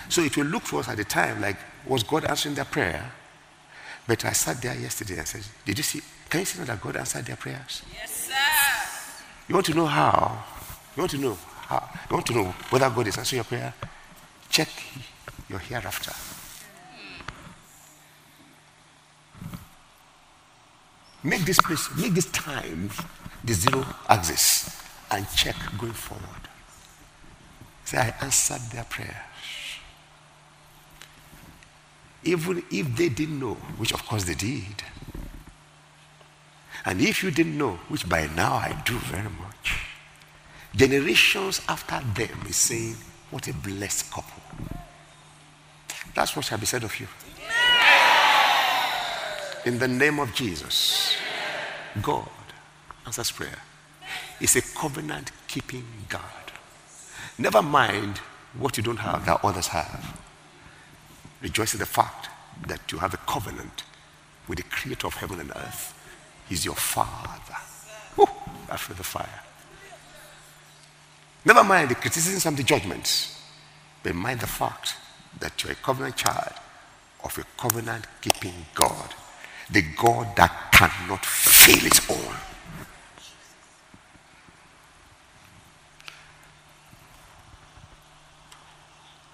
So 0.08 0.22
it 0.22 0.36
will 0.36 0.46
look 0.46 0.64
for 0.64 0.80
us 0.80 0.88
at 0.88 0.96
the 0.96 1.04
time 1.04 1.40
like, 1.40 1.56
was 1.86 2.02
God 2.02 2.24
answering 2.24 2.54
their 2.54 2.64
prayer? 2.64 3.12
But 4.06 4.24
I 4.24 4.32
sat 4.32 4.62
there 4.62 4.74
yesterday 4.74 5.18
and 5.18 5.26
said, 5.26 5.42
Did 5.64 5.78
you 5.78 5.84
see? 5.84 6.00
Can 6.28 6.40
you 6.40 6.46
see 6.46 6.62
that 6.62 6.80
God 6.80 6.96
answered 6.96 7.24
their 7.24 7.36
prayers? 7.36 7.82
Yes, 7.92 8.28
sir. 8.28 9.24
You 9.48 9.54
want 9.54 9.66
to 9.66 9.74
know 9.74 9.86
how? 9.86 10.44
You 10.96 11.02
want 11.02 11.10
to 11.12 11.18
know 11.18 11.34
how? 11.34 11.88
You 12.08 12.14
want 12.14 12.26
to 12.26 12.34
know 12.34 12.44
whether 12.70 12.88
God 12.90 13.06
is 13.06 13.18
answering 13.18 13.38
your 13.38 13.44
prayer? 13.44 13.74
Check 14.48 14.68
your 15.48 15.58
hereafter. 15.58 16.12
Make 21.22 21.44
this 21.44 21.58
place, 21.58 21.88
make 21.96 22.12
this 22.12 22.26
time 22.26 22.90
the 23.42 23.52
zero 23.52 23.84
axis 24.08 24.80
and 25.10 25.26
check 25.34 25.56
going 25.76 25.92
forward. 25.92 26.24
Say, 27.84 27.98
I 27.98 28.14
answered 28.24 28.62
their 28.72 28.84
prayers. 28.84 29.25
Even 32.26 32.62
if 32.70 32.96
they 32.96 33.08
didn't 33.08 33.38
know, 33.38 33.54
which 33.78 33.92
of 33.92 34.04
course 34.04 34.24
they 34.24 34.34
did. 34.34 34.82
And 36.84 37.00
if 37.00 37.22
you 37.22 37.30
didn't 37.30 37.56
know, 37.56 37.78
which 37.88 38.08
by 38.08 38.28
now 38.34 38.54
I 38.54 38.80
do 38.84 38.94
very 38.98 39.30
much, 39.40 39.80
generations 40.74 41.60
after 41.68 42.00
them 42.14 42.38
is 42.48 42.56
saying, 42.56 42.96
What 43.30 43.48
a 43.48 43.54
blessed 43.54 44.10
couple. 44.10 44.42
That's 46.14 46.34
what 46.34 46.44
shall 46.44 46.58
be 46.58 46.66
said 46.66 46.82
of 46.82 46.98
you. 46.98 47.06
In 49.64 49.78
the 49.78 49.88
name 49.88 50.18
of 50.20 50.32
Jesus, 50.34 51.16
God 52.00 52.28
answers 53.04 53.30
prayer. 53.30 53.58
Is 54.40 54.54
a 54.54 54.62
covenant 54.62 55.32
keeping 55.48 55.84
God. 56.08 56.22
Never 57.38 57.62
mind 57.62 58.18
what 58.58 58.76
you 58.76 58.82
don't 58.82 58.98
have 58.98 59.26
that 59.26 59.40
others 59.42 59.68
have. 59.68 60.20
Rejoice 61.42 61.74
in 61.74 61.80
the 61.80 61.86
fact 61.86 62.28
that 62.66 62.90
you 62.90 62.98
have 62.98 63.14
a 63.14 63.18
covenant 63.18 63.82
with 64.48 64.58
the 64.58 64.64
creator 64.64 65.06
of 65.06 65.14
heaven 65.14 65.40
and 65.40 65.50
earth. 65.50 65.92
He's 66.48 66.64
your 66.64 66.74
father. 66.74 67.56
Woo, 68.16 68.26
after 68.70 68.94
the 68.94 69.02
fire. 69.02 69.42
Never 71.44 71.62
mind 71.62 71.90
the 71.90 71.94
criticisms 71.94 72.46
and 72.46 72.56
the 72.56 72.62
judgments, 72.62 73.40
but 74.02 74.14
mind 74.14 74.40
the 74.40 74.46
fact 74.46 74.96
that 75.38 75.62
you're 75.62 75.72
a 75.72 75.76
covenant 75.76 76.16
child 76.16 76.54
of 77.22 77.38
a 77.38 77.44
covenant 77.60 78.06
keeping 78.20 78.54
God, 78.74 79.14
the 79.70 79.82
God 79.82 80.34
that 80.36 80.72
cannot 80.72 81.24
fail 81.24 81.86
its 81.86 82.10
own. 82.10 82.36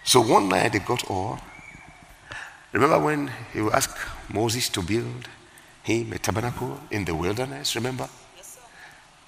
So 0.04 0.20
one 0.20 0.48
night 0.48 0.72
they 0.72 0.78
got 0.80 1.08
all. 1.10 1.40
Remember 2.72 2.98
when 2.98 3.30
he 3.52 3.60
asked 3.60 3.96
Moses 4.32 4.68
to 4.70 4.82
build 4.82 5.28
him 5.82 6.12
a 6.12 6.18
tabernacle 6.18 6.80
in 6.90 7.04
the 7.04 7.14
wilderness? 7.14 7.74
Remember? 7.76 8.08
Yes, 8.36 8.54
sir. 8.54 8.60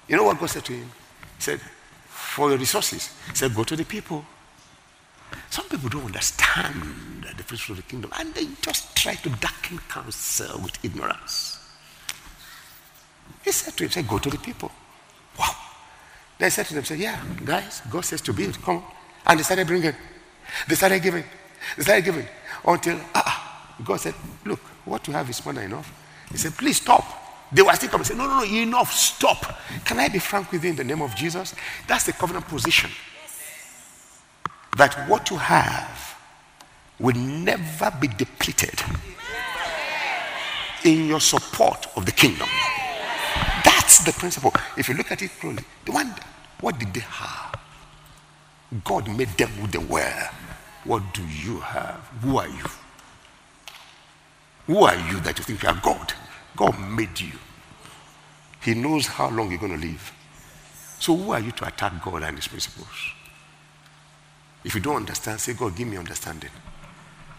you 0.07 0.17
know 0.17 0.23
what 0.23 0.39
God 0.39 0.49
said 0.49 0.65
to 0.65 0.73
him? 0.73 0.91
He 1.37 1.41
said, 1.41 1.59
For 2.07 2.49
your 2.49 2.57
resources, 2.57 3.13
he 3.29 3.35
said, 3.35 3.53
Go 3.53 3.63
to 3.63 3.75
the 3.75 3.85
people. 3.85 4.25
Some 5.49 5.65
people 5.69 5.89
don't 5.89 6.05
understand 6.05 7.25
the 7.37 7.43
principles 7.43 7.77
of 7.79 7.85
the 7.85 7.89
kingdom 7.89 8.11
and 8.17 8.33
they 8.33 8.47
just 8.61 8.95
try 8.95 9.15
to 9.15 9.29
darken 9.29 9.79
counsel 9.89 10.59
with 10.61 10.83
ignorance. 10.83 11.59
He 13.43 13.51
said 13.51 13.75
to 13.77 13.83
him, 13.83 13.91
say, 13.91 14.03
Go 14.03 14.17
to 14.17 14.29
the 14.29 14.37
people. 14.37 14.71
Wow. 15.39 15.55
They 16.39 16.49
said 16.49 16.65
to 16.67 16.73
them, 16.73 16.83
say, 16.83 16.97
Yeah, 16.97 17.21
guys, 17.43 17.81
God 17.89 18.05
says 18.05 18.21
to 18.21 18.33
build. 18.33 18.61
Come. 18.61 18.83
And 19.25 19.39
they 19.39 19.43
started 19.43 19.67
bringing. 19.67 19.93
They 20.67 20.75
started 20.75 21.01
giving. 21.01 21.23
They 21.77 21.83
started 21.83 22.05
giving. 22.05 22.27
Until 22.65 22.99
ah, 23.13 23.34
God 23.83 23.99
said, 23.99 24.13
Look, 24.45 24.59
what 24.85 25.07
you 25.07 25.13
have 25.13 25.29
is 25.29 25.43
more 25.43 25.53
than 25.53 25.65
enough. 25.65 25.91
He 26.31 26.37
said, 26.37 26.53
Please 26.53 26.77
stop. 26.77 27.03
They 27.51 27.61
were 27.61 27.73
still 27.73 27.89
coming. 27.89 28.05
Say, 28.05 28.15
No, 28.15 28.27
no, 28.27 28.39
no, 28.39 28.45
enough. 28.45 28.91
Stop. 28.91 29.59
Can 29.83 29.99
I 29.99 30.09
be 30.09 30.19
frank 30.19 30.51
with 30.51 30.63
you 30.63 30.71
in 30.71 30.75
the 30.75 30.83
name 30.83 31.01
of 31.01 31.15
Jesus? 31.15 31.53
That's 31.87 32.05
the 32.05 32.13
covenant 32.13 32.47
position. 32.47 32.89
That 34.77 35.09
what 35.09 35.29
you 35.29 35.37
have 35.37 36.15
will 36.99 37.15
never 37.15 37.91
be 37.99 38.07
depleted 38.07 38.81
in 40.83 41.07
your 41.07 41.19
support 41.19 41.87
of 41.95 42.05
the 42.05 42.11
kingdom. 42.11 42.47
That's 43.63 44.03
the 44.05 44.13
principle. 44.13 44.53
If 44.77 44.87
you 44.87 44.95
look 44.95 45.11
at 45.11 45.21
it 45.21 45.31
closely, 45.39 45.63
the 45.85 45.91
one, 45.91 46.13
what 46.61 46.79
did 46.79 46.93
they 46.93 47.01
have? 47.01 47.59
God 48.83 49.07
made 49.15 49.29
them 49.29 49.49
who 49.49 49.67
they 49.67 49.77
were. 49.77 50.29
What 50.83 51.13
do 51.13 51.23
you 51.27 51.59
have? 51.59 51.99
Who 52.21 52.37
are 52.37 52.47
you? 52.47 52.63
Who 54.67 54.83
are 54.83 54.95
you 54.95 55.19
that 55.21 55.37
you 55.37 55.43
think 55.43 55.63
you 55.63 55.69
are 55.69 55.79
God? 55.81 56.13
God 56.55 56.79
made 56.79 57.19
you. 57.19 57.33
He 58.61 58.73
knows 58.73 59.05
how 59.05 59.29
long 59.29 59.51
you're 59.51 59.59
going 59.59 59.79
to 59.79 59.87
live. 59.87 60.11
So 60.99 61.15
who 61.15 61.31
are 61.31 61.39
you 61.39 61.51
to 61.51 61.67
attack 61.67 62.03
God 62.03 62.23
and 62.23 62.35
his 62.35 62.47
principles? 62.47 62.87
If 64.63 64.73
you 64.73 64.81
don't 64.81 64.95
understand, 64.95 65.39
say, 65.39 65.53
God, 65.53 65.75
give 65.75 65.87
me 65.87 65.97
understanding. 65.97 66.49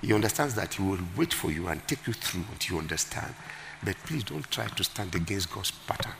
He 0.00 0.12
understands 0.12 0.54
that 0.54 0.74
he 0.74 0.82
will 0.82 1.00
wait 1.16 1.34
for 1.34 1.50
you 1.50 1.66
and 1.66 1.86
take 1.88 2.06
you 2.06 2.12
through 2.12 2.44
until 2.52 2.76
you 2.76 2.80
understand. 2.80 3.34
But 3.82 3.96
please 4.04 4.22
don't 4.22 4.48
try 4.50 4.68
to 4.68 4.84
stand 4.84 5.14
against 5.14 5.52
God's 5.52 5.72
pattern 5.72 6.12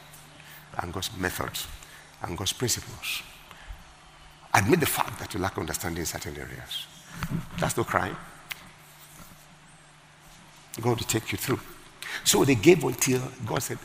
and 0.79 0.93
God's 0.93 1.17
methods 1.17 1.69
and 2.23 2.37
God's 2.37 2.53
principles. 2.53 3.23
Admit 4.53 4.81
the 4.81 4.87
fact 4.87 5.19
that 5.21 5.35
you 5.35 5.41
lack 5.41 5.57
understanding 5.59 6.01
in 6.01 6.07
certain 6.07 6.37
areas. 6.37 6.87
That's 7.59 7.77
no 7.77 7.85
crime. 7.85 8.17
God 10.81 11.01
will 11.01 11.07
take 11.07 11.33
you 11.33 11.39
through. 11.39 11.61
So 12.25 12.45
they 12.45 12.55
gave 12.55 12.85
until 12.85 13.21
God 13.45 13.63
said, 13.63 13.79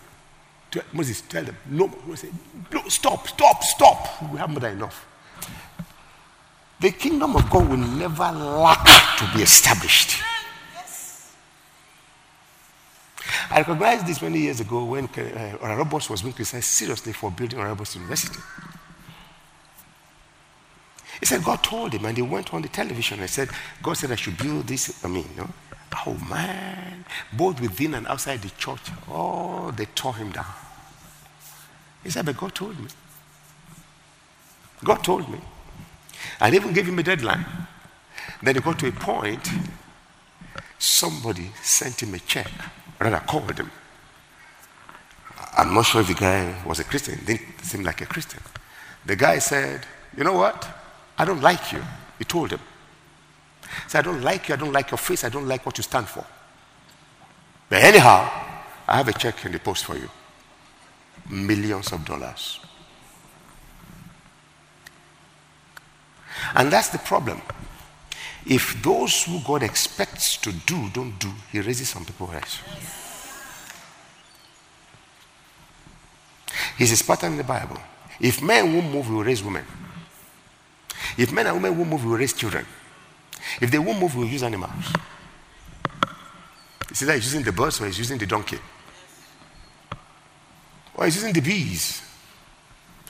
Moses, 0.94 1.22
tell 1.22 1.44
them, 1.44 1.58
no, 1.70 1.88
Moses 2.06 2.30
said, 2.30 2.40
no, 2.72 2.88
stop, 2.88 3.28
stop, 3.28 3.64
stop. 3.64 4.22
We 4.32 4.38
have 4.40 4.50
more 4.50 4.60
than 4.60 4.78
enough. 4.78 5.06
The 6.80 6.92
kingdom 6.92 7.36
of 7.36 7.50
God 7.50 7.70
will 7.70 7.78
never 7.78 8.32
lack 8.32 8.86
to 9.18 9.30
be 9.36 9.44
established. 9.44 10.18
I 13.52 13.60
recognized 13.60 14.08
this 14.08 14.22
many 14.22 14.40
years 14.40 14.62
ago 14.62 14.86
when 14.86 15.06
uh, 15.06 15.86
was 15.92 16.22
being 16.22 16.34
criticized 16.34 16.66
seriously 16.66 17.12
for 17.14 17.30
building 17.32 17.60
Oral 17.60 17.72
Roberts 17.72 17.96
University. 17.96 18.40
He 21.20 21.26
said 21.26 21.44
God 21.44 21.62
told 21.64 21.94
him, 21.94 22.06
and 22.06 22.18
he 22.18 22.24
went 22.24 22.54
on 22.54 22.62
the 22.62 22.70
television 22.70 23.20
and 23.20 23.30
said, 23.30 23.50
God 23.84 23.94
said 23.94 24.12
I 24.12 24.16
should 24.16 24.38
build 24.38 24.68
this. 24.68 25.04
I 25.06 25.08
mean, 25.08 25.26
you 25.36 25.42
know, 25.42 25.50
oh 26.06 26.18
man, 26.30 27.06
both 27.34 27.60
within 27.62 27.94
and 27.94 28.08
outside 28.08 28.42
the 28.42 28.50
church, 28.52 28.92
oh, 29.10 29.72
they 29.72 29.86
tore 29.86 30.16
him 30.16 30.32
down. 30.32 30.46
He 32.04 32.10
said, 32.10 32.26
but 32.26 32.38
God 32.38 32.56
told 32.56 32.80
me. 32.80 32.88
God 34.84 35.04
told 35.04 35.30
me. 35.30 35.40
And 36.40 36.56
even 36.56 36.74
gave 36.74 36.88
him 36.88 37.00
a 37.00 37.04
deadline. 37.04 37.46
Then 38.42 38.58
it 38.58 38.64
got 38.64 38.80
to 38.80 38.88
a 38.88 38.92
point, 38.92 39.48
somebody 40.80 41.52
sent 41.62 42.02
him 42.02 42.14
a 42.14 42.20
check 42.20 42.50
rather 43.00 43.20
called 43.20 43.58
him. 43.58 43.72
I'm 45.58 45.74
not 45.74 45.86
sure 45.86 46.02
if 46.02 46.08
the 46.08 46.14
guy 46.14 46.56
was 46.66 46.80
a 46.80 46.84
Christian. 46.84 47.20
Didn't 47.26 47.62
seem 47.62 47.84
like 47.84 48.02
a 48.02 48.06
Christian. 48.06 48.42
The 49.06 49.16
guy 49.16 49.40
said, 49.40 49.86
You 50.16 50.24
know 50.24 50.34
what? 50.34 50.68
I 51.18 51.26
don't 51.26 51.42
like 51.42 51.72
you. 51.72 51.84
He 52.18 52.24
told 52.24 52.52
him. 52.52 52.60
Said, 53.88 54.00
I 54.00 54.12
don't 54.12 54.22
like 54.22 54.50
you. 54.50 54.56
I 54.56 54.58
don't 54.58 54.74
like 54.74 54.92
your 54.92 54.98
face. 54.98 55.24
I 55.24 55.30
don't 55.30 55.48
like 55.48 55.66
what 55.66 55.78
you 55.78 55.84
stand 55.84 56.08
for. 56.08 56.26
But 57.70 57.84
anyhow, 57.84 58.30
I 58.88 58.98
have 58.98 59.08
a 59.08 59.14
check 59.14 59.46
in 59.46 59.52
the 59.52 59.60
post 59.60 59.86
for 59.86 59.98
you 59.98 60.10
millions 61.30 61.94
of 61.94 62.04
dollars. 62.06 62.60
And 66.56 66.72
that's 66.72 66.90
the 66.90 66.98
problem. 66.98 67.42
If 68.46 68.82
those 68.82 69.24
who 69.24 69.40
God 69.42 69.64
expects 69.64 70.36
to 70.38 70.52
do 70.52 70.90
don't 70.90 71.18
do, 71.20 71.32
He 71.52 71.62
raises 71.62 71.90
some 71.90 72.04
people 72.04 72.30
else. 72.32 72.60
He's 76.78 76.90
his 76.90 77.02
pattern 77.02 77.34
in 77.34 77.38
the 77.38 77.44
Bible. 77.44 77.78
If 78.20 78.42
men 78.42 78.74
won't 78.74 78.92
move, 78.92 79.06
he 79.06 79.12
will 79.12 79.24
raise 79.24 79.44
women. 79.44 79.66
If 81.18 81.32
men 81.32 81.48
and 81.48 81.56
women 81.62 81.78
won't 81.78 81.90
move, 81.92 82.02
he 82.02 82.08
will 82.08 82.18
raise 82.18 82.34
children. 82.34 82.66
If 83.60 83.72
they 83.72 83.80
won't 83.80 84.00
move, 84.00 84.16
we'll 84.16 84.28
use 84.28 84.44
animals. 84.44 84.94
See 86.94 87.06
that 87.06 87.16
he's 87.16 87.26
using 87.26 87.44
the 87.44 87.52
birds 87.52 87.82
or 87.82 87.86
he's 87.86 87.98
using 87.98 88.18
the 88.18 88.26
donkey. 88.26 88.60
Or 90.96 91.06
he's 91.06 91.16
using 91.16 91.34
the 91.34 91.42
bees. 91.42 92.02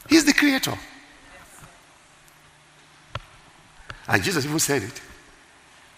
He's 0.08 0.24
the 0.24 0.34
creator. 0.34 0.78
And 4.08 4.24
Jesus 4.24 4.46
even 4.46 4.60
said 4.60 4.84
it. 4.84 5.02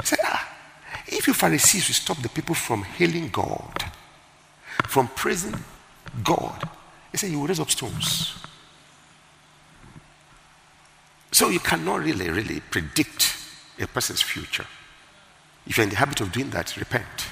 He 0.01 0.05
said, 0.07 0.19
ah, 0.23 0.55
if 1.07 1.27
you 1.27 1.33
Pharisees 1.33 1.87
will 1.87 1.95
stop 1.95 2.21
the 2.21 2.29
people 2.29 2.55
from 2.55 2.83
hailing 2.83 3.29
God, 3.29 3.83
from 4.87 5.07
praising 5.09 5.55
God, 6.23 6.69
he 7.11 7.17
said, 7.17 7.31
you 7.31 7.39
will 7.39 7.47
raise 7.47 7.59
up 7.59 7.69
stones. 7.69 8.35
So 11.31 11.49
you 11.49 11.59
cannot 11.59 12.01
really, 12.03 12.29
really 12.29 12.59
predict 12.59 13.35
a 13.83 13.87
person's 13.87 14.21
future. 14.21 14.65
If 15.65 15.77
you're 15.77 15.83
in 15.83 15.89
the 15.89 15.95
habit 15.95 16.21
of 16.21 16.31
doing 16.31 16.49
that, 16.51 16.75
repent. 16.77 17.27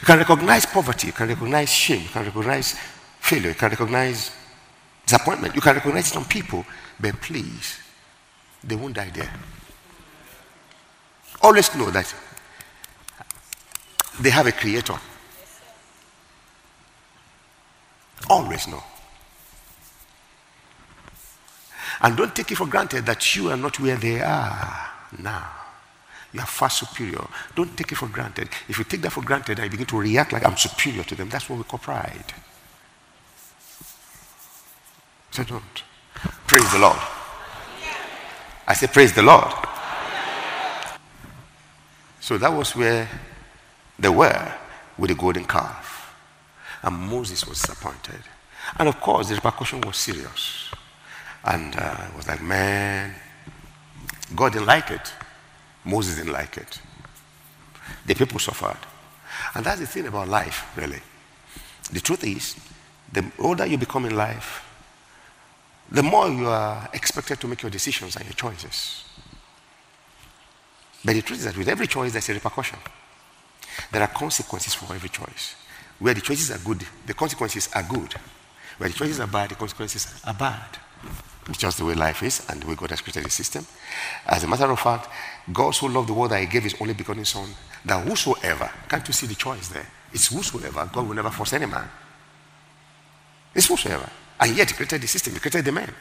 You 0.00 0.06
can 0.06 0.18
recognize 0.18 0.66
poverty, 0.66 1.08
you 1.08 1.12
can 1.12 1.28
recognize 1.28 1.68
shame, 1.68 2.02
you 2.02 2.08
can 2.08 2.24
recognize 2.24 2.74
failure, 3.20 3.48
you 3.48 3.54
can 3.54 3.70
recognize 3.70 4.30
disappointment, 5.04 5.54
you 5.54 5.60
can 5.60 5.74
recognize 5.74 6.06
some 6.06 6.24
people, 6.24 6.64
but 6.98 7.20
please, 7.20 7.78
they 8.64 8.74
won't 8.74 8.94
die 8.94 9.10
there. 9.10 9.32
Always 11.42 11.74
know 11.76 11.90
that 11.90 12.12
they 14.20 14.30
have 14.30 14.46
a 14.46 14.52
creator. 14.52 14.98
Always 18.28 18.66
know. 18.66 18.82
And 22.02 22.16
don't 22.16 22.34
take 22.34 22.50
it 22.52 22.56
for 22.56 22.66
granted 22.66 23.06
that 23.06 23.36
you 23.36 23.50
are 23.50 23.56
not 23.56 23.80
where 23.80 23.96
they 23.96 24.20
are 24.20 24.90
now. 25.18 25.50
You 26.32 26.40
are 26.40 26.46
far 26.46 26.68
superior. 26.68 27.26
Don't 27.54 27.76
take 27.76 27.92
it 27.92 27.94
for 27.94 28.08
granted. 28.08 28.48
If 28.68 28.78
you 28.78 28.84
take 28.84 29.00
that 29.02 29.12
for 29.12 29.22
granted 29.22 29.58
you 29.58 29.70
begin 29.70 29.86
to 29.86 29.98
react 29.98 30.32
like 30.32 30.44
I'm 30.44 30.56
superior 30.56 31.04
to 31.04 31.14
them, 31.14 31.28
that's 31.28 31.48
what 31.48 31.56
we 31.58 31.64
call 31.64 31.78
pride. 31.78 32.34
So 35.30 35.44
don't. 35.44 35.82
Praise 36.46 36.70
the 36.72 36.78
Lord. 36.78 36.98
I 38.66 38.74
say, 38.74 38.86
Praise 38.86 39.12
the 39.12 39.22
Lord. 39.22 39.52
So 42.20 42.36
that 42.38 42.52
was 42.52 42.74
where 42.74 43.08
they 43.98 44.08
were 44.08 44.52
with 44.98 45.10
the 45.10 45.14
golden 45.14 45.44
calf. 45.44 46.14
And 46.82 46.96
Moses 46.96 47.46
was 47.46 47.60
disappointed. 47.60 48.20
And 48.78 48.88
of 48.88 49.00
course, 49.00 49.28
the 49.28 49.36
repercussion 49.36 49.80
was 49.82 49.96
serious. 49.96 50.70
And 51.46 51.76
uh, 51.76 52.08
it 52.08 52.16
was 52.16 52.26
like, 52.26 52.42
man, 52.42 53.14
God 54.34 54.52
didn't 54.52 54.66
like 54.66 54.90
it. 54.90 55.12
Moses 55.84 56.16
didn't 56.16 56.32
like 56.32 56.56
it. 56.56 56.80
The 58.04 58.14
people 58.14 58.40
suffered. 58.40 58.78
And 59.54 59.64
that's 59.64 59.80
the 59.80 59.86
thing 59.86 60.06
about 60.06 60.28
life, 60.28 60.66
really. 60.76 61.00
The 61.92 62.00
truth 62.00 62.24
is, 62.24 62.56
the 63.12 63.30
older 63.38 63.64
you 63.64 63.78
become 63.78 64.06
in 64.06 64.16
life, 64.16 64.62
the 65.90 66.02
more 66.02 66.28
you 66.28 66.48
are 66.48 66.88
expected 66.92 67.40
to 67.40 67.46
make 67.46 67.62
your 67.62 67.70
decisions 67.70 68.16
and 68.16 68.24
your 68.24 68.34
choices. 68.34 69.04
But 71.04 71.14
the 71.14 71.22
truth 71.22 71.38
is 71.38 71.44
that 71.44 71.56
with 71.56 71.68
every 71.68 71.86
choice, 71.86 72.10
there's 72.10 72.28
a 72.28 72.34
repercussion. 72.34 72.78
There 73.92 74.02
are 74.02 74.08
consequences 74.08 74.74
for 74.74 74.92
every 74.92 75.10
choice. 75.10 75.54
Where 76.00 76.14
the 76.14 76.20
choices 76.20 76.50
are 76.50 76.58
good, 76.58 76.84
the 77.06 77.14
consequences 77.14 77.68
are 77.72 77.84
good. 77.84 78.14
Where 78.78 78.88
the 78.88 78.96
choices 78.96 79.20
are 79.20 79.28
bad, 79.28 79.50
the 79.50 79.54
consequences 79.54 80.20
are 80.24 80.34
bad. 80.34 80.78
It's 81.48 81.58
just 81.58 81.78
the 81.78 81.84
way 81.84 81.94
life 81.94 82.22
is 82.22 82.44
and 82.48 82.60
the 82.60 82.66
way 82.66 82.74
God 82.74 82.90
has 82.90 83.00
created 83.00 83.24
the 83.24 83.30
system. 83.30 83.64
As 84.26 84.42
a 84.42 84.48
matter 84.48 84.70
of 84.70 84.80
fact, 84.80 85.08
God 85.52 85.72
so 85.72 85.86
loved 85.86 86.08
the 86.08 86.12
world 86.12 86.32
that 86.32 86.40
He 86.40 86.46
gave 86.46 86.64
His 86.64 86.74
only 86.80 86.94
begotten 86.94 87.24
Son, 87.24 87.48
that 87.84 88.06
whosoever, 88.06 88.70
can't 88.88 89.06
you 89.06 89.14
see 89.14 89.26
the 89.26 89.34
choice 89.34 89.68
there? 89.68 89.86
It's 90.12 90.26
whosoever, 90.26 90.90
God 90.92 91.06
will 91.06 91.14
never 91.14 91.30
force 91.30 91.52
any 91.52 91.66
man. 91.66 91.88
It's 93.54 93.68
whosoever. 93.68 94.10
And 94.40 94.56
yet 94.56 94.70
He 94.70 94.74
created 94.74 95.02
the 95.02 95.06
system, 95.06 95.34
He 95.34 95.38
created 95.38 95.64
the 95.64 95.72
man. 95.72 95.92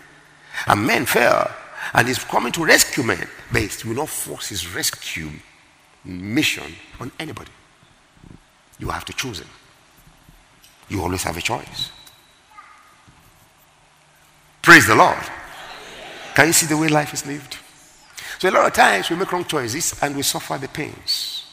And 0.67 0.85
men 0.85 1.05
fell, 1.05 1.53
and 1.93 2.07
He's 2.07 2.23
coming 2.23 2.51
to 2.53 2.65
rescue 2.65 3.03
men, 3.03 3.27
but 3.51 3.61
He 3.61 3.87
will 3.87 3.97
not 3.97 4.09
force 4.09 4.49
His 4.49 4.73
rescue 4.73 5.29
mission 6.03 6.73
on 6.99 7.11
anybody. 7.19 7.51
You 8.79 8.89
have 8.89 9.05
to 9.05 9.13
choose 9.13 9.39
Him. 9.39 9.49
You 10.89 11.01
always 11.01 11.23
have 11.23 11.37
a 11.37 11.41
choice. 11.41 11.91
Praise 14.65 14.88
the 14.88 14.95
Lord. 14.95 15.22
Can 16.34 16.48
you 16.48 16.53
see 16.53 16.65
the 16.65 16.75
way 16.75 16.88
life 16.88 17.13
is 17.13 17.24
lived? 17.24 17.55
So 18.39 18.50
a 18.50 18.51
lot 18.51 18.65
of 18.65 18.74
times 18.74 19.07
we 19.12 19.15
make 19.15 19.31
wrong 19.31 19.45
choices 19.45 19.93
and 20.01 20.15
we 20.15 20.24
suffer 20.24 20.57
the 20.57 20.67
pains. 20.67 21.45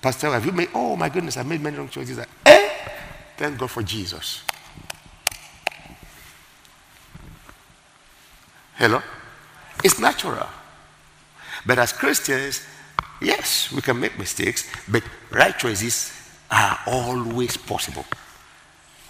Pastor, 0.00 0.30
have 0.32 0.46
you 0.46 0.52
made, 0.52 0.70
oh 0.72 0.96
my 0.96 1.10
goodness, 1.10 1.36
I've 1.36 1.46
made 1.46 1.60
many 1.60 1.76
wrong 1.76 1.90
choices. 1.90 2.18
Eh? 2.46 2.70
Thank 3.36 3.58
God 3.58 3.70
for 3.70 3.82
Jesus. 3.82 4.42
Hello? 8.76 9.02
It's 9.84 10.00
natural. 10.00 10.48
But 11.66 11.78
as 11.78 11.92
Christians, 11.92 12.62
yes, 13.20 13.70
we 13.70 13.82
can 13.82 14.00
make 14.00 14.18
mistakes, 14.18 14.66
but 14.88 15.02
right 15.30 15.58
choices 15.58 16.10
are 16.50 16.78
always 16.86 17.58
possible. 17.58 18.06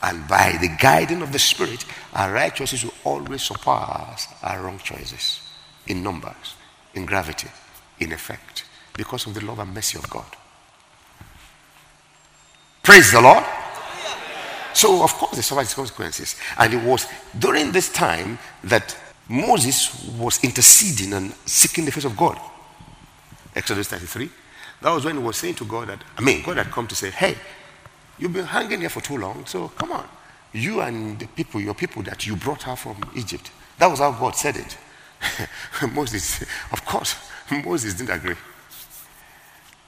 And 0.03 0.29
by 0.29 0.59
the 0.61 0.77
guiding 0.81 1.23
of 1.23 1.33
the 1.33 1.39
Spirit, 1.39 1.85
our 2.15 2.33
right 2.33 2.55
choices 2.55 2.85
will 2.85 2.95
always 3.05 3.43
surpass 3.43 4.29
our 4.43 4.63
wrong 4.63 4.79
choices 4.79 5.41
in 5.87 6.03
numbers, 6.03 6.55
in 6.95 7.07
gravity, 7.07 7.49
in 7.99 8.13
effect, 8.13 8.65
because 8.95 9.27
of 9.27 9.35
the 9.35 9.45
love 9.45 9.59
and 9.59 9.75
mercy 9.75 9.99
of 9.99 10.09
God. 10.11 10.27
Praise 12.83 13.11
the 13.11 13.21
Lord. 13.21 13.45
So, 14.75 15.03
of 15.03 15.15
course, 15.15 15.35
they 15.35 15.43
suffered 15.43 15.75
consequences. 15.75 16.37
And 16.59 16.75
it 16.75 16.83
was 16.85 17.07
during 17.39 17.73
this 17.73 17.89
time 17.89 18.39
that 18.65 18.97
Moses 19.29 20.07
was 20.19 20.45
interceding 20.45 21.15
and 21.15 21.33
seeking 21.47 21.85
the 21.87 21.91
face 21.91 22.05
of 22.05 22.17
God. 22.17 22.39
Exodus 23.55 23.89
33. 23.89 24.31
That 24.83 24.91
was 24.91 25.05
when 25.05 25.17
he 25.17 25.23
was 25.23 25.39
saying 25.39 25.55
to 25.57 25.65
God 25.65 25.89
that, 25.89 26.01
I 26.17 26.21
mean, 26.21 26.43
God 26.43 26.59
had 26.59 26.71
come 26.71 26.87
to 26.89 26.95
say, 26.95 27.11
hey, 27.11 27.37
You've 28.19 28.33
been 28.33 28.47
hanging 28.47 28.81
here 28.81 28.89
for 28.89 29.01
too 29.01 29.19
long, 29.19 29.45
so 29.47 29.69
come 29.69 29.93
on. 29.93 30.07
You 30.53 30.81
and 30.81 31.19
the 31.19 31.27
people, 31.27 31.61
your 31.61 31.75
people 31.75 32.03
that 32.05 32.27
you 32.27 32.37
brought 32.37 32.63
her 32.63 32.77
from 32.77 32.97
Egypt. 33.15 33.51
That 33.79 33.89
was 33.89 33.99
how 33.99 34.13
God 34.13 34.35
said 34.35 34.57
it. 34.57 34.79
Moses, 35.95 36.43
of 36.73 36.85
course, 36.85 37.17
Moses 37.65 37.95
didn't 37.95 38.17
agree. 38.17 38.37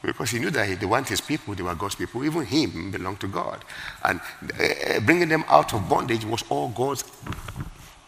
Because 0.02 0.30
he 0.30 0.38
knew 0.38 0.50
that 0.50 0.78
they 0.78 0.86
weren't 0.86 1.08
his 1.08 1.20
people, 1.20 1.54
they 1.54 1.62
were 1.62 1.74
God's 1.74 1.96
people. 1.96 2.24
Even 2.24 2.44
him 2.44 2.90
belonged 2.90 3.20
to 3.20 3.26
God. 3.26 3.64
And 4.04 4.20
uh, 4.20 5.00
bringing 5.00 5.28
them 5.28 5.44
out 5.48 5.74
of 5.74 5.88
bondage 5.88 6.24
was 6.24 6.44
all 6.50 6.68
God's 6.68 7.04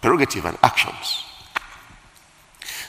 prerogative 0.01 0.45
and 0.45 0.57
actions. 0.63 1.25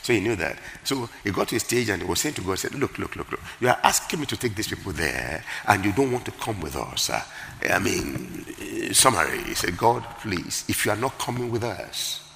So 0.02 0.14
he 0.14 0.20
knew 0.20 0.36
that. 0.36 0.58
So 0.84 1.08
he 1.24 1.32
got 1.32 1.50
to 1.50 1.56
a 1.56 1.60
stage 1.60 1.90
and 1.90 2.02
he 2.02 2.08
was 2.08 2.20
saying 2.20 2.36
to 2.36 2.42
God, 2.42 2.52
he 2.52 2.58
said, 2.58 2.76
Look, 2.76 2.98
look, 2.98 3.16
look, 3.16 3.32
look. 3.32 3.40
You 3.60 3.68
are 3.70 3.80
asking 3.84 4.22
me 4.22 4.26
to 4.28 4.38
take 4.38 4.56
these 4.56 4.68
people 4.68 4.92
there 4.94 5.44
and 5.68 5.86
you 5.86 5.92
don't 5.92 6.12
want 6.12 6.26
to 6.26 6.32
come 6.32 6.60
with 6.60 6.76
us. 6.76 7.12
Uh, 7.12 7.24
I 7.70 7.78
mean, 7.78 8.46
uh, 8.50 8.94
summary, 8.94 9.44
he 9.44 9.54
said, 9.54 9.78
God, 9.78 10.04
please, 10.22 10.66
if 10.68 10.86
you 10.86 10.92
are 10.92 10.98
not 10.98 11.20
coming 11.20 11.52
with 11.52 11.64
us, 11.64 12.28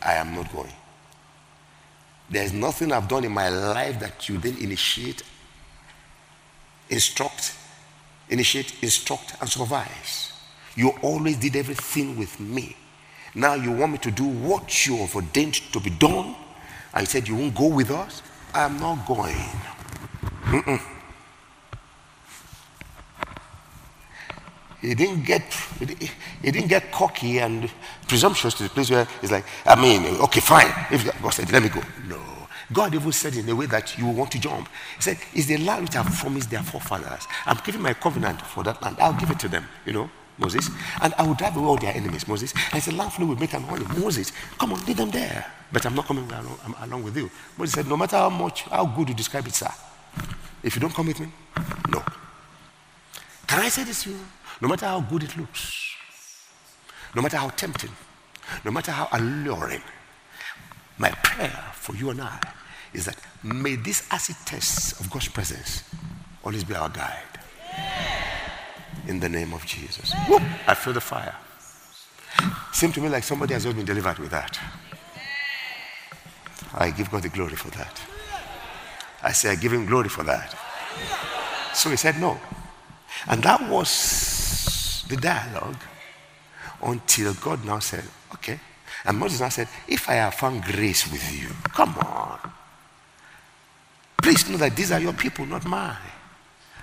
I 0.00 0.14
am 0.14 0.34
not 0.34 0.50
going. 0.52 0.72
There's 2.30 2.52
nothing 2.52 2.92
I've 2.92 3.08
done 3.08 3.24
in 3.24 3.32
my 3.32 3.50
life 3.50 4.00
that 4.00 4.28
you 4.28 4.38
then 4.38 4.56
initiate, 4.58 5.22
instruct, 6.88 7.54
initiate, 8.30 8.82
instruct, 8.82 9.34
and 9.40 9.50
supervise. 9.50 10.32
You 10.76 10.90
always 11.02 11.36
did 11.36 11.56
everything 11.56 12.16
with 12.16 12.40
me. 12.40 12.76
Now 13.34 13.54
you 13.54 13.72
want 13.72 13.92
me 13.92 13.98
to 13.98 14.10
do 14.10 14.24
what 14.24 14.86
you 14.86 14.96
have 14.98 15.14
ordained 15.14 15.54
to 15.72 15.80
be 15.80 15.90
done 15.90 16.36
I 16.92 17.04
said, 17.04 17.28
You 17.28 17.36
won't 17.36 17.54
go 17.54 17.68
with 17.68 17.90
us? 17.90 18.22
I'm 18.54 18.78
not 18.80 19.06
going. 19.06 19.36
Mm-mm. 20.44 20.80
He 24.80 24.94
didn't 24.94 25.24
get 25.24 25.42
he 26.42 26.50
didn't 26.50 26.68
get 26.68 26.90
cocky 26.90 27.38
and 27.38 27.70
presumptuous 28.08 28.54
to 28.54 28.62
the 28.62 28.68
place 28.70 28.90
where 28.90 29.06
he's 29.20 29.30
like, 29.30 29.44
I 29.66 29.80
mean, 29.80 30.04
okay, 30.22 30.40
fine. 30.40 30.72
If 30.90 31.04
God 31.22 31.30
said, 31.30 31.52
let 31.52 31.62
me 31.62 31.68
go. 31.68 31.82
No. 32.08 32.20
God 32.72 32.94
even 32.94 33.12
said 33.12 33.34
in 33.36 33.48
a 33.48 33.54
way 33.54 33.66
that 33.66 33.98
you 33.98 34.06
want 34.06 34.30
to 34.32 34.38
jump. 34.40 34.68
He 34.96 35.02
said, 35.02 35.18
It's 35.34 35.46
the 35.46 35.58
land 35.58 35.82
which 35.82 35.96
I've 35.96 36.12
promised 36.14 36.50
their 36.50 36.62
forefathers. 36.62 37.26
I'm 37.44 37.58
giving 37.64 37.82
my 37.82 37.94
covenant 37.94 38.40
for 38.42 38.62
that 38.64 38.80
land. 38.82 38.96
I'll 39.00 39.12
give 39.18 39.30
it 39.30 39.40
to 39.40 39.48
them, 39.48 39.66
you 39.84 39.92
know. 39.92 40.10
Moses, 40.40 40.70
and 41.02 41.12
I 41.18 41.26
will 41.26 41.34
drive 41.34 41.56
away 41.56 41.66
all 41.66 41.76
their 41.76 41.94
enemies, 41.94 42.26
Moses. 42.26 42.54
And 42.72 42.82
the 42.82 42.92
land 42.92 43.12
will 43.18 43.36
make 43.36 43.52
an 43.52 43.62
honey. 43.62 43.84
Moses, 44.00 44.32
come 44.58 44.72
on, 44.72 44.84
lead 44.86 44.96
them 44.96 45.10
there. 45.10 45.46
But 45.70 45.84
I'm 45.86 45.94
not 45.94 46.06
coming 46.06 46.24
along, 46.30 46.58
along 46.80 47.04
with 47.04 47.16
you. 47.16 47.30
Moses 47.56 47.74
said, 47.74 47.86
No 47.86 47.96
matter 47.96 48.16
how 48.16 48.30
much, 48.30 48.62
how 48.62 48.86
good 48.86 49.10
you 49.10 49.14
describe 49.14 49.46
it, 49.46 49.54
sir, 49.54 49.68
if 50.62 50.74
you 50.74 50.80
don't 50.80 50.94
come 50.94 51.06
with 51.06 51.20
me, 51.20 51.28
no. 51.90 52.02
Can 53.46 53.60
I 53.60 53.68
say 53.68 53.84
this 53.84 54.02
to 54.04 54.10
you? 54.10 54.20
No 54.60 54.68
matter 54.68 54.86
how 54.86 55.00
good 55.00 55.22
it 55.22 55.36
looks, 55.36 55.94
no 57.14 57.22
matter 57.22 57.36
how 57.36 57.50
tempting, 57.50 57.90
no 58.64 58.70
matter 58.70 58.92
how 58.92 59.08
alluring, 59.12 59.82
my 60.98 61.10
prayer 61.10 61.64
for 61.74 61.94
you 61.96 62.10
and 62.10 62.20
I 62.20 62.40
is 62.92 63.04
that 63.06 63.16
may 63.42 63.76
this 63.76 64.06
acid 64.10 64.36
test 64.44 65.00
of 65.00 65.10
God's 65.10 65.28
presence 65.28 65.84
always 66.44 66.64
be 66.64 66.74
our 66.74 66.88
guide. 66.88 67.38
Yeah 67.72 68.49
in 69.10 69.18
the 69.18 69.28
name 69.28 69.52
of 69.52 69.66
Jesus. 69.66 70.12
Whoop, 70.28 70.42
I 70.66 70.74
feel 70.74 70.92
the 70.92 71.00
fire. 71.00 71.34
Seemed 72.72 72.94
to 72.94 73.00
me 73.00 73.08
like 73.08 73.24
somebody 73.24 73.54
has 73.54 73.64
just 73.64 73.76
been 73.76 73.84
delivered 73.84 74.18
with 74.18 74.30
that. 74.30 74.58
I 76.72 76.90
give 76.92 77.10
God 77.10 77.22
the 77.22 77.28
glory 77.28 77.56
for 77.56 77.70
that. 77.70 78.00
I 79.22 79.32
say, 79.32 79.50
I 79.50 79.56
give 79.56 79.72
him 79.72 79.84
glory 79.84 80.08
for 80.08 80.22
that. 80.22 80.56
So 81.74 81.90
he 81.90 81.96
said, 81.96 82.20
no. 82.20 82.40
And 83.26 83.42
that 83.42 83.68
was 83.68 85.04
the 85.08 85.16
dialogue 85.16 85.82
until 86.82 87.34
God 87.34 87.64
now 87.64 87.80
said, 87.80 88.04
okay. 88.34 88.60
And 89.04 89.18
Moses 89.18 89.40
now 89.40 89.48
said, 89.48 89.68
if 89.88 90.08
I 90.08 90.14
have 90.14 90.34
found 90.34 90.62
grace 90.62 91.10
with 91.10 91.32
you, 91.38 91.48
come 91.74 91.96
on. 91.98 92.38
Please 94.22 94.48
know 94.48 94.58
that 94.58 94.76
these 94.76 94.92
are 94.92 95.00
your 95.00 95.14
people, 95.14 95.44
not 95.46 95.64
mine. 95.66 95.96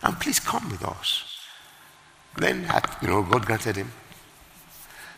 And 0.04 0.20
please 0.20 0.40
come 0.40 0.70
with 0.70 0.84
us. 0.84 1.27
Then, 2.38 2.68
you 3.02 3.08
know, 3.08 3.24
God 3.24 3.46
granted 3.46 3.76
him. 3.78 3.92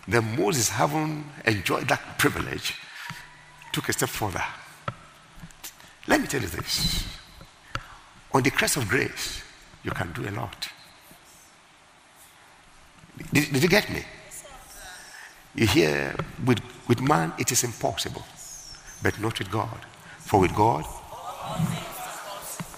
Then 0.07 0.35
Moses, 0.37 0.69
having 0.69 1.25
enjoyed 1.45 1.87
that 1.89 2.17
privilege, 2.17 2.75
took 3.71 3.89
a 3.89 3.93
step 3.93 4.09
further. 4.09 4.43
Let 6.07 6.21
me 6.21 6.27
tell 6.27 6.41
you 6.41 6.47
this. 6.47 7.05
On 8.33 8.41
the 8.41 8.49
crest 8.49 8.77
of 8.77 8.87
grace, 8.87 9.43
you 9.83 9.91
can 9.91 10.11
do 10.13 10.27
a 10.27 10.31
lot. 10.31 10.69
Did, 13.33 13.51
did 13.51 13.63
you 13.63 13.69
get 13.69 13.89
me? 13.89 14.03
You 15.55 15.67
hear, 15.67 16.15
with, 16.45 16.59
with 16.87 17.01
man 17.01 17.33
it 17.37 17.51
is 17.51 17.63
impossible, 17.63 18.23
but 19.03 19.19
not 19.19 19.37
with 19.39 19.51
God. 19.51 19.85
For 20.19 20.39
with 20.39 20.55
God, 20.55 20.85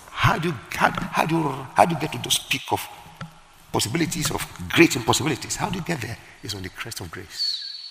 how 0.09 0.39
do 0.39 0.49
you, 0.49 0.55
how, 0.71 0.89
how 1.11 1.25
do 1.25 1.35
you, 1.35 1.43
how 1.75 1.85
do 1.85 1.93
you 1.93 2.01
get 2.01 2.11
to 2.13 2.17
the 2.17 2.39
peak 2.49 2.63
of 2.71 2.81
possibilities 3.71 4.31
of 4.31 4.45
great 4.69 4.95
impossibilities. 4.95 5.55
How 5.55 5.69
do 5.69 5.79
you 5.79 5.85
get 5.85 6.01
there? 6.01 6.17
It's 6.43 6.55
on 6.55 6.61
the 6.61 6.69
crest 6.69 6.99
of 6.99 7.09
grace. 7.09 7.89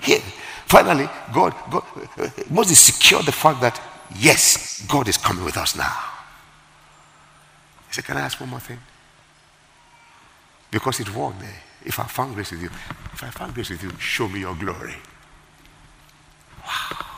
Here, 0.00 0.20
finally, 0.66 1.08
God, 1.32 1.54
God 1.70 1.84
uh, 2.18 2.28
Moses 2.50 2.78
secured 2.78 3.26
the 3.26 3.32
fact 3.32 3.60
that 3.60 3.80
yes, 4.16 4.86
God 4.86 5.08
is 5.08 5.16
coming 5.16 5.44
with 5.44 5.56
us 5.56 5.76
now. 5.76 5.96
He 7.88 7.94
said, 7.94 8.04
Can 8.04 8.16
I 8.16 8.20
ask 8.20 8.40
one 8.40 8.50
more 8.50 8.60
thing? 8.60 8.78
Because 10.70 11.00
it 11.00 11.14
worked 11.14 11.40
there. 11.40 11.62
If 11.84 11.98
I 11.98 12.04
found 12.04 12.34
grace 12.34 12.50
with 12.50 12.62
you, 12.62 12.70
if 13.12 13.22
I 13.22 13.30
found 13.30 13.54
grace 13.54 13.70
with 13.70 13.82
you, 13.82 13.90
show 13.98 14.28
me 14.28 14.40
your 14.40 14.54
glory. 14.54 14.96
Wow. 16.66 17.17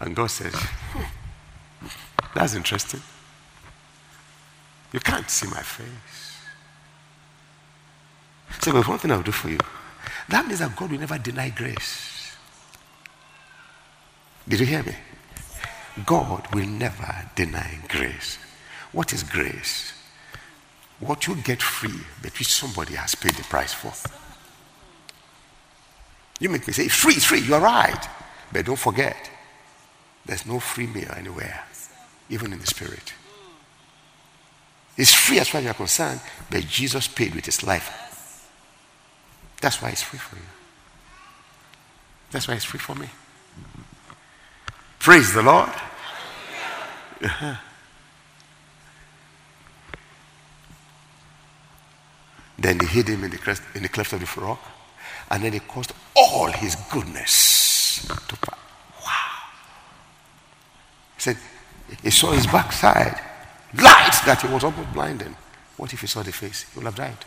And 0.00 0.14
God 0.14 0.30
says, 0.30 0.54
That's 2.34 2.54
interesting. 2.54 3.00
You 4.92 5.00
can't 5.00 5.28
see 5.28 5.46
my 5.48 5.62
face. 5.62 6.38
So, 8.60 8.72
there's 8.72 8.88
one 8.88 8.98
thing 8.98 9.10
I'll 9.10 9.22
do 9.22 9.32
for 9.32 9.50
you. 9.50 9.58
That 10.28 10.46
means 10.46 10.60
that 10.60 10.74
God 10.76 10.90
will 10.90 10.98
never 10.98 11.18
deny 11.18 11.50
grace. 11.50 12.36
Did 14.48 14.60
you 14.60 14.66
hear 14.66 14.82
me? 14.82 14.94
God 16.04 16.46
will 16.54 16.66
never 16.66 17.30
deny 17.34 17.78
grace. 17.88 18.38
What 18.92 19.12
is 19.12 19.22
grace? 19.22 19.92
What 21.00 21.26
you 21.26 21.36
get 21.36 21.62
free, 21.62 22.00
but 22.22 22.38
which 22.38 22.48
somebody 22.48 22.94
has 22.94 23.14
paid 23.14 23.34
the 23.34 23.44
price 23.44 23.72
for. 23.72 23.92
You 26.40 26.48
make 26.48 26.66
me 26.66 26.72
say, 26.72 26.88
free, 26.88 27.14
free, 27.14 27.40
you're 27.40 27.60
right. 27.60 28.08
But 28.52 28.66
don't 28.66 28.78
forget, 28.78 29.30
there's 30.26 30.44
no 30.44 30.60
free 30.60 30.86
meal 30.86 31.10
anywhere, 31.16 31.64
even 32.28 32.52
in 32.52 32.58
the 32.58 32.66
spirit. 32.66 33.14
It's 34.96 35.14
free 35.14 35.38
as 35.38 35.48
far 35.48 35.60
as 35.60 35.64
you're 35.64 35.74
concerned, 35.74 36.20
but 36.50 36.66
Jesus 36.66 37.06
paid 37.06 37.34
with 37.34 37.46
his 37.46 37.62
life. 37.62 38.48
That's 39.60 39.80
why 39.80 39.90
it's 39.90 40.02
free 40.02 40.18
for 40.18 40.36
you. 40.36 40.42
That's 42.30 42.48
why 42.48 42.54
it's 42.54 42.64
free 42.64 42.80
for 42.80 42.94
me. 42.94 43.08
Praise 44.98 45.32
the 45.32 45.42
Lord. 45.42 45.72
Then 52.58 52.78
they 52.78 52.86
hid 52.86 53.08
him 53.08 53.22
in 53.22 53.30
the, 53.30 53.36
cleft, 53.36 53.76
in 53.76 53.82
the 53.82 53.88
cleft 53.88 54.12
of 54.14 54.20
the 54.20 54.40
rock, 54.40 54.60
and 55.30 55.44
then 55.44 55.52
he 55.52 55.60
caused 55.60 55.92
all 56.14 56.50
his 56.50 56.74
goodness 56.90 58.06
to 58.06 58.36
pass. 58.36 58.65
Said, 61.26 61.38
he 62.04 62.10
saw 62.10 62.30
his 62.30 62.46
backside, 62.46 63.20
light 63.74 64.16
that 64.26 64.42
he 64.42 64.46
was 64.46 64.62
almost 64.62 64.92
blinded. 64.92 65.34
What 65.76 65.92
if 65.92 66.00
he 66.00 66.06
saw 66.06 66.22
the 66.22 66.30
face? 66.30 66.70
He 66.72 66.78
would 66.78 66.84
have 66.84 66.94
died. 66.94 67.18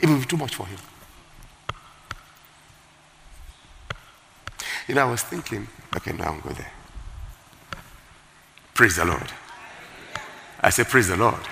It 0.00 0.08
would 0.08 0.20
be 0.20 0.24
too 0.24 0.36
much 0.36 0.54
for 0.54 0.64
him. 0.64 0.78
You 4.86 4.94
know, 4.94 5.08
I 5.08 5.10
was 5.10 5.24
thinking, 5.24 5.66
okay, 5.96 6.12
now 6.12 6.30
I'm 6.30 6.40
going 6.42 6.54
there. 6.54 6.72
Praise 8.72 8.94
the 8.94 9.04
Lord. 9.04 9.32
I 10.60 10.70
said, 10.70 10.86
Praise 10.86 11.08
the 11.08 11.16
Lord. 11.16 11.42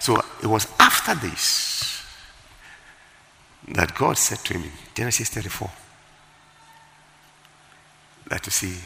So 0.00 0.20
it 0.42 0.48
was 0.48 0.66
after 0.78 1.14
this 1.14 2.04
that 3.68 3.94
God 3.94 4.18
said 4.18 4.40
to 4.40 4.52
him 4.52 4.64
in 4.64 4.72
Genesis 4.94 5.30
34 5.30 5.70
that 8.28 8.44
you 8.44 8.52
see, 8.52 8.76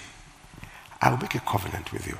I 1.04 1.10
will 1.10 1.18
make 1.18 1.34
a 1.34 1.40
covenant 1.40 1.92
with 1.92 2.06
you. 2.06 2.16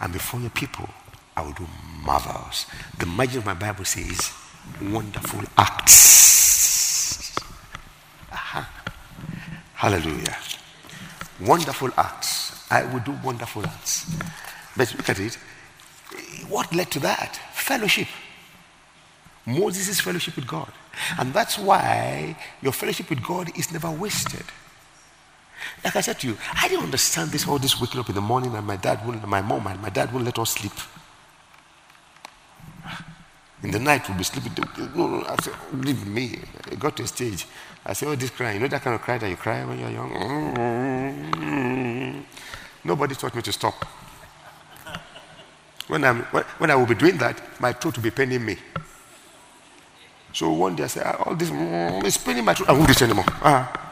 And 0.00 0.12
before 0.12 0.40
your 0.40 0.50
people, 0.50 0.88
I 1.36 1.42
will 1.42 1.52
do 1.52 1.64
marvels. 2.04 2.66
The 2.98 3.06
margin 3.06 3.38
of 3.38 3.46
my 3.46 3.54
Bible 3.54 3.84
says, 3.84 4.32
wonderful 4.82 5.42
acts. 5.56 7.36
Aha. 8.32 8.68
Hallelujah. 9.74 10.36
Wonderful 11.40 11.90
acts. 11.96 12.66
I 12.68 12.84
will 12.92 12.98
do 12.98 13.16
wonderful 13.22 13.64
acts. 13.64 14.12
But 14.76 14.92
look 14.96 15.08
at 15.08 15.20
it. 15.20 15.38
What 16.48 16.74
led 16.74 16.90
to 16.90 16.98
that? 17.00 17.36
Fellowship. 17.52 18.08
Moses' 19.46 20.00
fellowship 20.00 20.34
with 20.34 20.48
God. 20.48 20.72
And 21.16 21.32
that's 21.32 21.58
why 21.58 22.36
your 22.60 22.72
fellowship 22.72 23.08
with 23.08 23.22
God 23.22 23.56
is 23.56 23.72
never 23.72 23.88
wasted. 23.88 24.44
Like 25.84 25.96
I 25.96 26.00
said 26.00 26.18
to 26.20 26.28
you, 26.28 26.36
I 26.54 26.68
didn't 26.68 26.84
understand 26.84 27.30
this 27.30 27.46
all 27.46 27.58
this 27.58 27.80
waking 27.80 28.00
up 28.00 28.08
in 28.08 28.14
the 28.14 28.20
morning 28.20 28.54
and 28.54 28.66
my 28.66 28.76
dad 28.76 29.04
wouldn't, 29.06 29.26
my 29.26 29.40
mom 29.40 29.66
and 29.66 29.80
my 29.80 29.90
dad 29.90 30.12
wouldn't 30.12 30.26
let 30.26 30.38
us 30.38 30.50
sleep. 30.50 30.72
In 33.62 33.70
the 33.72 33.78
night, 33.78 34.08
we'll 34.08 34.16
be 34.18 34.24
sleeping. 34.24 34.52
No, 34.94 35.08
no, 35.08 35.24
I 35.26 35.36
said, 35.42 35.54
leave 35.72 36.06
me. 36.06 36.38
I 36.70 36.76
got 36.76 36.96
to 36.98 37.02
a 37.02 37.06
stage. 37.06 37.44
I 37.84 37.92
said, 37.92 38.08
oh, 38.08 38.14
this 38.14 38.30
crying. 38.30 38.54
You 38.54 38.60
know 38.60 38.68
that 38.68 38.82
kind 38.82 38.94
of 38.94 39.02
cry 39.02 39.18
that 39.18 39.28
you 39.28 39.36
cry 39.36 39.64
when 39.64 39.80
you're 39.80 39.90
young? 39.90 40.14
Nobody 42.84 43.16
taught 43.16 43.34
me 43.34 43.42
to 43.42 43.52
stop. 43.52 43.84
When, 45.88 46.04
I'm, 46.04 46.22
when 46.22 46.70
I 46.70 46.76
will 46.76 46.86
be 46.86 46.94
doing 46.94 47.16
that, 47.18 47.60
my 47.60 47.72
throat 47.72 47.96
will 47.96 48.04
be 48.04 48.10
paining 48.12 48.44
me. 48.44 48.58
So 50.32 50.52
one 50.52 50.76
day 50.76 50.84
I 50.84 50.86
said, 50.86 51.16
all 51.16 51.34
this 51.34 51.50
is 51.50 52.18
paining 52.18 52.44
my 52.44 52.54
throat. 52.54 52.68
I 52.68 52.72
won't 52.72 52.86
do 52.86 52.92
this 52.92 53.02
anymore. 53.02 53.24
Uh-huh. 53.26 53.87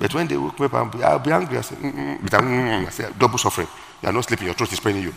But 0.00 0.14
when 0.14 0.26
they 0.26 0.36
woke 0.38 0.58
me 0.58 0.64
up, 0.66 0.74
I'll 0.74 1.18
be, 1.18 1.30
angry. 1.30 1.58
I 1.58 1.60
said, 1.60 1.76
mm-mm. 1.78 2.22
but 2.22 2.32
mm, 2.32 2.44
mm, 2.44 2.86
I 2.86 2.90
said, 2.90 3.18
double 3.18 3.36
suffering. 3.36 3.68
You 4.02 4.08
are 4.08 4.12
not 4.12 4.24
sleeping. 4.24 4.46
Your 4.46 4.54
throat 4.54 4.72
is 4.72 4.80
paining 4.80 5.02
you. 5.02 5.12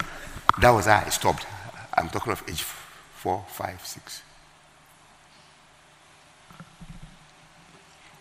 That 0.60 0.72
was 0.72 0.88
how 0.88 1.02
I 1.06 1.10
stopped. 1.10 1.48
I'm 1.94 2.10
talking 2.10 2.34
of 2.34 2.44
age 2.50 2.64
four, 2.64 3.46
five, 3.48 3.80
six. 3.86 4.22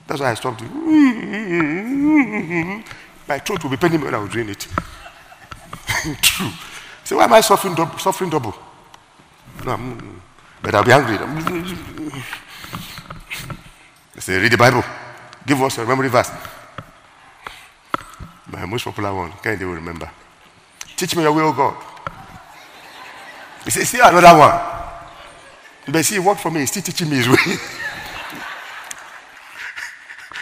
That's 0.06 0.20
why 0.20 0.30
I 0.30 0.34
stopped. 0.34 0.60
Mm, 0.60 1.22
mm, 2.82 2.84
My 3.26 3.40
throat 3.40 3.64
will 3.64 3.70
be 3.70 3.76
paining 3.76 3.98
me 3.98 4.04
when 4.06 4.14
I 4.14 4.18
was 4.18 4.30
doing 4.30 4.48
it. 4.48 4.68
True. 6.22 6.50
So 7.02 7.16
why 7.16 7.24
am 7.24 7.32
I 7.32 7.40
suffering, 7.40 7.74
double, 7.74 7.98
suffering 7.98 8.30
double? 8.30 8.54
No, 9.64 9.72
I'm, 9.72 10.22
but 10.62 10.76
I'll 10.76 10.84
be 10.84 10.92
angry. 10.92 11.18
I 14.16 14.20
say, 14.20 14.38
read 14.38 14.52
the 14.52 14.58
Bible. 14.58 14.84
Give 15.44 15.60
us 15.60 15.78
a 15.78 15.84
memory 15.84 16.08
verse. 16.08 16.30
Most 18.72 18.84
popular 18.86 19.14
one, 19.14 19.32
can't 19.42 19.60
you 19.60 19.70
remember? 19.70 20.10
Teach 20.96 21.14
me 21.14 21.22
your 21.24 21.32
will, 21.32 21.48
oh 21.48 21.52
God. 21.52 21.76
He 23.66 23.70
says, 23.70 23.86
see 23.86 24.00
another 24.00 24.38
one. 24.38 24.58
But 25.92 26.02
see, 26.06 26.14
he 26.14 26.20
worked 26.20 26.40
for 26.40 26.50
me. 26.50 26.60
He's 26.60 26.70
still 26.70 26.82
teaching 26.82 27.10
me 27.10 27.16
his 27.16 27.28
way. 27.28 27.36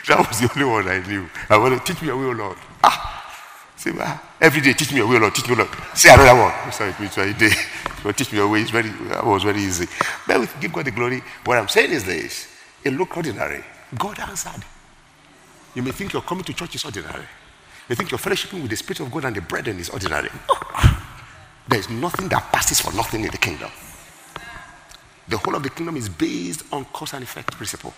that 0.07 0.19
was 0.29 0.39
the 0.39 0.49
only 0.55 0.65
one 0.65 0.87
I 0.87 1.05
knew. 1.05 1.29
I 1.49 1.59
want 1.59 1.77
to 1.77 1.93
teach 1.93 2.01
me 2.03 2.07
your 2.07 2.19
will, 2.19 2.33
Lord. 2.37 2.57
Ah, 2.85 3.75
Say, 3.77 3.91
well, 3.91 4.21
every 4.41 4.61
day, 4.61 4.75
teach 4.75 4.93
me 4.93 4.99
your 4.99 5.09
way, 5.09 5.19
Lord. 5.19 5.35
Teach 5.35 5.49
me, 5.49 5.57
Lord. 5.57 5.71
Say 5.95 6.15
another 6.15 6.41
one. 6.41 6.53
Sorry, 6.71 6.95
it's 7.01 7.19
a 7.19 7.35
day. 7.35 7.51
Teach 8.13 8.31
me 8.31 8.39
your 8.39 8.49
way. 8.49 8.61
It's 8.61 8.71
very, 8.71 8.91
that 9.09 9.27
was 9.27 9.43
very 9.43 9.59
easy. 9.61 9.89
But 10.29 10.39
we 10.39 10.47
give 10.61 10.73
God 10.73 10.85
the 10.85 10.93
glory. 10.93 11.21
What 11.45 11.59
I'm 11.59 11.67
saying 11.67 11.91
is 11.91 12.05
this 12.05 12.47
it 12.85 12.93
looked 12.93 13.17
ordinary. 13.17 13.65
God 13.99 14.21
answered. 14.21 14.63
You 15.75 15.83
may 15.83 15.91
think 15.91 16.13
your 16.13 16.23
coming 16.23 16.45
to 16.45 16.55
church 16.55 16.77
is 16.77 16.85
ordinary. 16.85 17.27
You 17.91 17.97
think 17.97 18.13
your 18.13 18.19
fellowshipping 18.19 18.63
with 18.63 18.71
the 18.71 18.77
Spirit 18.77 19.01
of 19.01 19.11
God 19.11 19.25
and 19.25 19.35
the 19.35 19.41
brethren 19.41 19.81
is 19.81 19.91
ordinary. 19.91 20.31
There 21.67 21.81
is 21.81 21.91
nothing 21.91 22.29
that 22.29 22.53
passes 22.53 22.81
for 22.81 22.95
nothing 22.95 23.25
in 23.25 23.33
the 23.33 23.37
kingdom. 23.37 23.69
The 25.27 25.37
whole 25.37 25.57
of 25.57 25.65
the 25.65 25.71
kingdom 25.71 25.97
is 25.97 26.09
based 26.09 26.63
on 26.73 26.85
cause 26.85 27.15
and 27.15 27.25
effect 27.25 27.53
principle. 27.53 27.93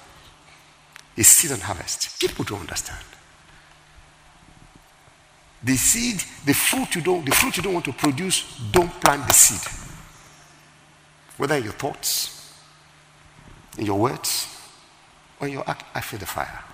It's 1.15 1.29
season 1.29 1.61
harvest. 1.61 2.19
People 2.19 2.43
don't 2.43 2.61
understand. 2.61 3.05
The 5.63 5.77
seed, 5.77 6.25
the 6.47 6.55
fruit 6.55 6.95
you 6.95 7.03
don't, 7.03 7.27
the 7.27 7.33
fruit 7.33 7.59
you 7.59 7.63
don't 7.63 7.75
want 7.75 7.85
to 7.85 7.93
produce, 7.93 8.59
don't 8.73 8.91
plant 8.99 9.29
the 9.29 9.35
seed. 9.35 9.61
Whether 11.37 11.57
in 11.57 11.65
your 11.65 11.75
thoughts, 11.75 12.51
in 13.77 13.85
your 13.85 13.99
words, 13.99 14.49
or 15.39 15.49
in 15.49 15.53
your 15.53 15.69
act, 15.69 15.85
I 15.95 16.01
feel 16.01 16.19
the 16.19 16.27
fire. 16.27 16.65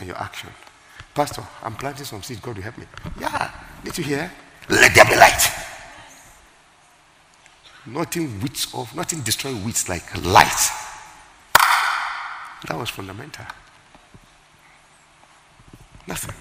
in 0.00 0.06
your 0.06 0.16
action. 0.16 0.48
Pastor, 1.14 1.44
I'm 1.62 1.76
planting 1.76 2.04
some 2.04 2.22
seed. 2.22 2.42
God 2.42 2.56
will 2.56 2.62
help 2.62 2.76
me. 2.76 2.86
Yeah. 3.20 3.50
Did 3.84 3.98
you 3.98 4.04
hear? 4.04 4.32
Let 4.68 4.94
there 4.94 5.04
be 5.04 5.14
light. 5.14 5.50
Nothing 7.86 8.40
weeds 8.40 8.72
off, 8.74 8.94
nothing 8.96 9.20
destroy 9.20 9.54
weeds 9.54 9.88
like 9.88 10.16
light. 10.24 10.70
That 12.66 12.78
was 12.78 12.88
fundamental. 12.88 13.44
Nothing. 16.06 16.34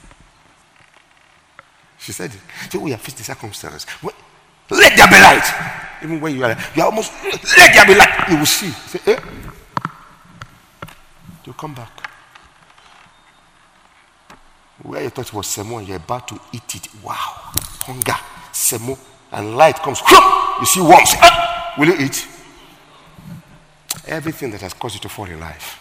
She 2.00 2.14
said, 2.14 2.32
so 2.70 2.80
we 2.80 2.92
have 2.92 3.02
faced 3.02 3.18
the 3.18 3.24
circumstance. 3.24 3.86
Let 4.02 4.96
there 4.96 5.08
be 5.08 5.16
light. 5.16 6.00
Even 6.02 6.22
when 6.22 6.36
you 6.36 6.44
are, 6.46 6.58
you 6.76 6.82
are 6.82 6.86
almost, 6.86 7.12
let 7.58 7.74
there 7.74 7.86
be 7.86 7.96
light. 7.96 8.30
You 8.30 8.38
will 8.38 8.46
see. 8.46 8.70
Say, 8.70 9.00
eh? 9.14 9.20
You 11.46 11.54
come 11.54 11.76
back. 11.76 12.10
Where 14.82 15.04
you 15.04 15.10
thought 15.10 15.28
it 15.28 15.34
was 15.34 15.48
semo 15.48 15.86
you're 15.86 15.98
about 15.98 16.28
to 16.30 16.40
eat 16.52 16.76
it. 16.76 16.88
Wow. 17.04 17.16
Hunger, 17.86 18.16
semo, 18.52 18.98
and 19.32 19.56
light 19.56 19.76
comes. 19.78 20.02
You 20.60 20.66
see 20.66 20.82
worms. 20.82 21.14
Ah! 21.18 21.76
Will 21.78 21.88
you 21.88 22.06
eat? 22.06 22.28
Everything 24.08 24.52
that 24.52 24.62
has 24.62 24.74
caused 24.74 24.96
you 24.96 25.02
to 25.02 25.10
fall 25.10 25.26
in 25.26 25.40
life, 25.40 25.80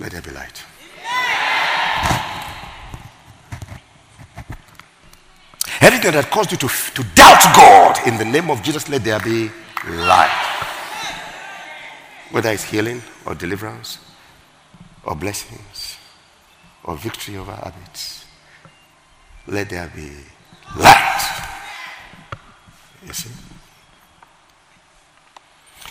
let 0.00 0.12
there 0.12 0.22
be 0.22 0.30
light. 0.30 0.62
Anything 5.80 6.12
that 6.12 6.30
caused 6.30 6.50
you 6.50 6.56
to, 6.56 6.68
to 6.68 7.04
doubt 7.14 7.42
God, 7.54 8.08
in 8.08 8.16
the 8.16 8.24
name 8.24 8.50
of 8.50 8.62
Jesus, 8.62 8.88
let 8.88 9.04
there 9.04 9.20
be 9.20 9.50
light. 9.86 10.30
Whether 12.30 12.50
it's 12.50 12.64
healing 12.64 13.02
or 13.26 13.34
deliverance 13.34 13.98
or 15.04 15.14
blessings 15.14 15.98
or 16.84 16.96
victory 16.96 17.36
over 17.36 17.52
habits, 17.52 18.26
let 19.46 19.70
there 19.70 19.90
be 19.94 20.10
light. 20.78 21.50
You 23.06 23.12
see? 23.12 23.30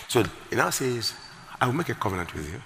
So 0.08 0.20
it 0.20 0.56
now 0.56 0.70
says, 0.70 1.14
I 1.60 1.66
will 1.66 1.74
make 1.74 1.90
a 1.90 1.96
covenant 1.96 2.34
with 2.34 2.52
you. 2.52 2.62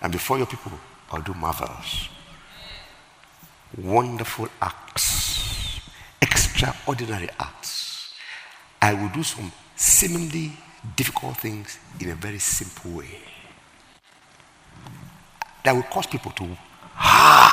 And 0.00 0.12
before 0.12 0.38
your 0.38 0.46
people, 0.46 0.72
I'll 1.10 1.22
do 1.22 1.34
marvels, 1.34 2.08
wonderful 3.76 4.48
acts, 4.62 5.80
extraordinary 6.22 7.28
acts. 7.38 8.14
I 8.80 8.94
will 8.94 9.08
do 9.08 9.22
some 9.22 9.52
seemingly 9.76 10.52
difficult 10.96 11.36
things 11.38 11.78
in 12.00 12.10
a 12.10 12.14
very 12.14 12.38
simple 12.38 12.92
way 12.92 13.18
that 15.68 15.74
will 15.74 15.82
cause 15.82 16.06
people 16.06 16.32
to 16.32 16.46
ha! 16.94 17.52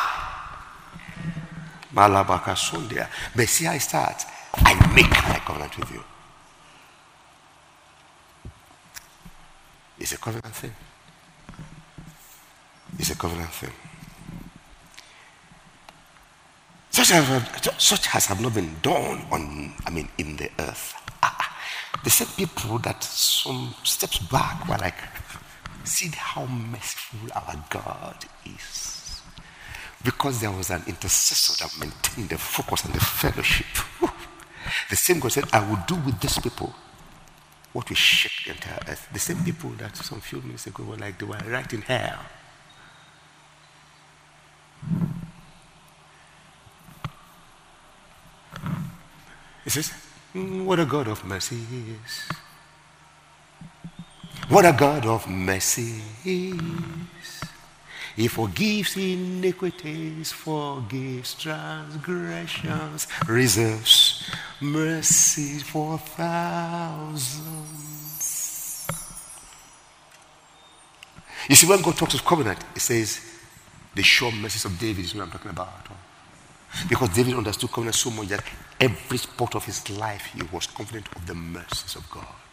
Malabaka 1.93 2.56
sundia. 2.56 3.10
But 3.36 3.49
see 3.49 3.65
how 3.65 3.73
it 3.73 3.82
starts. 3.82 4.25
I 4.54 4.73
make 4.95 5.10
my 5.10 5.41
covenant 5.43 5.78
with 5.78 5.91
you. 5.91 6.01
It's 9.99 10.13
a 10.13 10.17
covenant 10.17 10.56
thing. 10.56 10.73
It's 12.97 13.10
a 13.10 13.17
covenant 13.17 13.49
thing. 13.49 13.73
Such 16.91 17.12
as, 17.12 17.73
such 17.78 18.08
has 18.08 18.28
have 18.28 18.39
not 18.39 18.54
been 18.54 18.78
done 18.82 19.25
on 19.30 19.73
i 19.86 19.89
mean 19.89 20.08
in 20.17 20.38
the 20.38 20.49
earth. 20.60 20.95
Ah, 21.21 21.36
ah. 21.38 21.58
The 22.01 22.10
same 22.10 22.30
people 22.38 22.78
that 22.80 23.04
some 23.04 23.75
steps 23.84 24.19
back 24.19 24.69
were 24.69 24.78
like, 24.78 24.95
see 25.87 26.09
how 26.15 26.45
merciful 26.45 27.29
our 27.35 27.63
God 27.69 28.25
is. 28.45 29.21
Because 30.03 30.41
there 30.41 30.51
was 30.51 30.69
an 30.69 30.83
intercessor 30.87 31.63
that 31.63 31.79
maintained 31.79 32.29
the 32.29 32.37
focus 32.37 32.85
and 32.85 32.93
the 32.93 32.99
fellowship. 32.99 33.65
The 34.89 34.95
same 34.95 35.19
God 35.19 35.31
said, 35.31 35.45
I 35.53 35.67
will 35.67 35.79
do 35.87 35.95
with 35.95 36.19
these 36.19 36.37
people 36.39 36.73
what 37.73 37.89
will 37.89 37.95
shake 37.95 38.45
the 38.45 38.51
entire 38.51 38.79
earth. 38.87 39.09
The 39.11 39.19
same 39.19 39.43
people 39.43 39.71
that 39.71 39.97
some 39.97 40.21
few 40.21 40.41
minutes 40.41 40.67
ago 40.67 40.83
were 40.83 40.95
like 40.97 41.17
they 41.19 41.25
were 41.25 41.37
right 41.47 41.71
in 41.73 41.81
hell. 41.81 42.19
He 49.63 49.69
says, 49.71 49.91
Mm, 50.35 50.65
what 50.65 50.79
a 50.81 50.85
God 50.85 51.07
of 51.07 51.23
mercy 51.23 51.55
is. 51.55 52.27
What 54.47 54.63
a 54.63 54.73
God 54.77 55.05
of 55.08 55.27
mercy 55.27 56.01
is. 56.23 57.41
He 58.15 58.27
forgives 58.27 58.95
iniquities, 58.95 60.31
forgives 60.31 61.34
transgressions, 61.34 63.08
reserves 63.27 64.23
mercy 64.62 65.60
for 65.60 65.97
thousands. 65.97 67.45
You 71.49 71.55
see, 71.55 71.67
when 71.67 71.81
God 71.81 71.97
talks 71.97 72.13
of 72.13 72.23
covenant, 72.23 72.60
it 72.75 72.81
says 72.81 73.19
the 73.95 74.03
sure 74.03 74.31
mercies 74.31 74.65
of 74.65 74.79
David 74.79 75.05
is 75.05 75.15
what 75.15 75.23
I'm 75.23 75.31
talking 75.31 75.51
about. 75.51 75.88
Because 76.88 77.10
David 77.10 77.34
understood 77.34 77.71
covenant 77.71 77.95
so 77.95 78.12
much 78.12 78.27
that 78.27 78.43
every 78.79 79.17
spot 79.17 79.55
of 79.55 79.65
his 79.65 79.89
life 79.89 80.25
he 80.34 80.43
was 80.53 80.67
confident 80.67 81.08
of 81.15 81.25
the 81.25 81.34
mercies 81.34 81.95
of 81.95 82.10
God. 82.12 82.44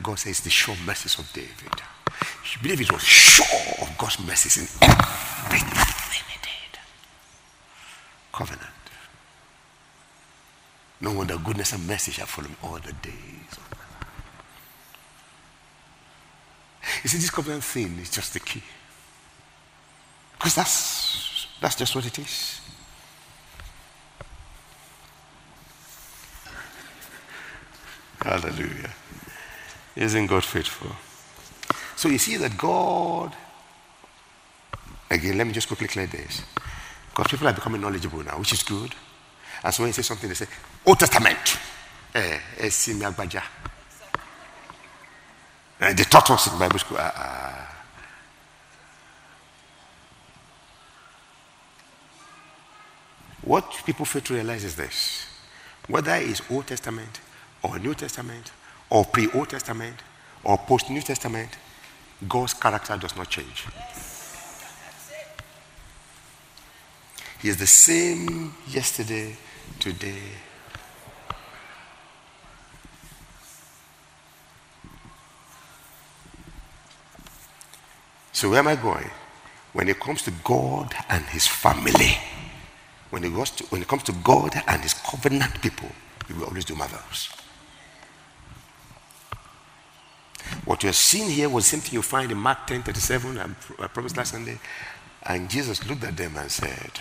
God 0.00 0.18
says 0.18 0.40
the 0.40 0.50
sure 0.50 0.76
mercies 0.86 1.18
of 1.18 1.30
David. 1.32 1.82
David 2.62 2.90
was 2.92 3.02
sure 3.02 3.46
of 3.82 3.98
God's 3.98 4.18
mercies 4.20 4.56
in 4.56 4.88
everything 4.88 5.68
he 6.28 6.38
did. 6.42 6.78
Covenant. 8.32 8.68
No 11.00 11.12
wonder 11.12 11.36
goodness 11.36 11.72
and 11.72 11.86
mercy 11.86 12.12
shall 12.12 12.26
follow 12.26 12.48
me 12.48 12.54
all 12.62 12.78
the 12.78 12.92
days. 12.92 13.58
You 17.02 17.08
see, 17.08 17.18
this 17.18 17.30
covenant 17.30 17.64
thing 17.64 17.98
is 18.00 18.10
just 18.10 18.32
the 18.32 18.40
key. 18.40 18.62
Because 20.34 20.54
that's, 20.54 21.46
that's 21.60 21.74
just 21.74 21.94
what 21.94 22.06
it 22.06 22.18
is. 22.18 22.60
Hallelujah. 28.20 28.94
Isn't 29.94 30.26
God 30.26 30.44
faithful? 30.44 30.90
So 31.96 32.08
you 32.08 32.18
see 32.18 32.36
that 32.36 32.56
God, 32.56 33.34
again, 35.10 35.36
let 35.36 35.46
me 35.46 35.52
just 35.52 35.68
quickly 35.68 35.88
clear 35.88 36.06
this. 36.06 36.42
Because 37.10 37.30
people 37.30 37.46
are 37.46 37.52
becoming 37.52 37.80
knowledgeable 37.80 38.24
now, 38.24 38.38
which 38.38 38.52
is 38.54 38.62
good. 38.62 38.94
And 39.62 39.72
so 39.72 39.82
when 39.82 39.88
you 39.90 39.92
say 39.92 40.02
something, 40.02 40.28
they 40.28 40.34
say, 40.34 40.46
Old 40.86 40.98
Testament. 40.98 41.58
Eh, 42.14 42.38
eh, 42.58 42.70
eh, 45.80 45.92
they 45.94 46.04
taught 46.04 46.30
us 46.30 46.52
in 46.52 46.58
Bible 46.58 46.78
school. 46.78 46.96
Uh, 46.96 47.10
uh, 47.14 47.66
what 53.42 53.70
people 53.84 54.04
fail 54.04 54.22
to 54.22 54.34
realize 54.34 54.64
is 54.64 54.76
this 54.76 55.26
whether 55.88 56.14
it's 56.14 56.40
Old 56.50 56.66
Testament 56.66 57.20
or 57.62 57.78
New 57.78 57.94
Testament 57.94 58.52
or 58.92 59.06
pre 59.06 59.26
Old 59.32 59.48
Testament 59.48 59.96
or 60.44 60.58
post 60.58 60.90
New 60.90 61.00
Testament, 61.00 61.48
God's 62.28 62.52
character 62.52 62.96
does 62.98 63.16
not 63.16 63.28
change. 63.30 63.64
He 67.40 67.48
is 67.48 67.56
the 67.56 67.66
same 67.66 68.54
yesterday, 68.68 69.34
today. 69.80 70.22
So, 78.32 78.50
where 78.50 78.58
am 78.58 78.68
I 78.68 78.76
going? 78.76 79.10
When 79.72 79.88
it 79.88 79.98
comes 79.98 80.22
to 80.22 80.30
God 80.44 80.94
and 81.08 81.24
His 81.24 81.46
family, 81.46 82.18
when 83.10 83.24
it, 83.24 83.30
to, 83.30 83.64
when 83.70 83.80
it 83.80 83.88
comes 83.88 84.02
to 84.04 84.12
God 84.12 84.52
and 84.66 84.82
His 84.82 84.94
covenant 84.94 85.62
people, 85.62 85.88
He 86.28 86.34
will 86.34 86.44
always 86.44 86.66
do 86.66 86.74
marvels. 86.74 87.41
What 90.64 90.82
you're 90.82 90.92
seeing 90.92 91.28
here 91.28 91.48
was 91.48 91.64
the 91.64 91.70
same 91.70 91.80
thing 91.80 91.94
you 91.94 92.02
find 92.02 92.30
in 92.30 92.38
Mark 92.38 92.66
10 92.66 92.82
37. 92.82 93.38
I 93.80 93.86
promised 93.88 94.16
last 94.16 94.32
Sunday. 94.32 94.58
And 95.24 95.48
Jesus 95.48 95.86
looked 95.88 96.04
at 96.04 96.16
them 96.16 96.36
and 96.36 96.50
said, 96.50 97.00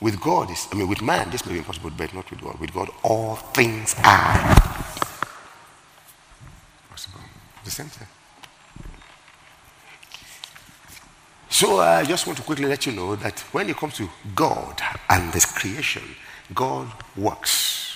With 0.00 0.20
God, 0.20 0.50
I 0.50 0.74
mean, 0.74 0.88
with 0.88 1.02
man, 1.02 1.30
this 1.30 1.44
may 1.46 1.52
be 1.52 1.58
impossible, 1.58 1.90
but 1.96 2.12
not 2.14 2.30
with 2.30 2.40
God. 2.40 2.58
With 2.60 2.72
God, 2.72 2.90
all 3.02 3.36
things 3.36 3.94
are 4.04 4.54
possible. 6.90 7.20
The 7.64 7.70
same 7.70 7.86
thing. 7.86 8.08
So 11.50 11.80
I 11.80 12.04
just 12.04 12.26
want 12.26 12.36
to 12.38 12.44
quickly 12.44 12.66
let 12.66 12.86
you 12.86 12.92
know 12.92 13.16
that 13.16 13.40
when 13.52 13.68
it 13.68 13.76
comes 13.76 13.96
to 13.96 14.08
God 14.34 14.80
and 15.08 15.32
this 15.32 15.46
creation, 15.46 16.02
God 16.54 16.88
works. 17.16 17.87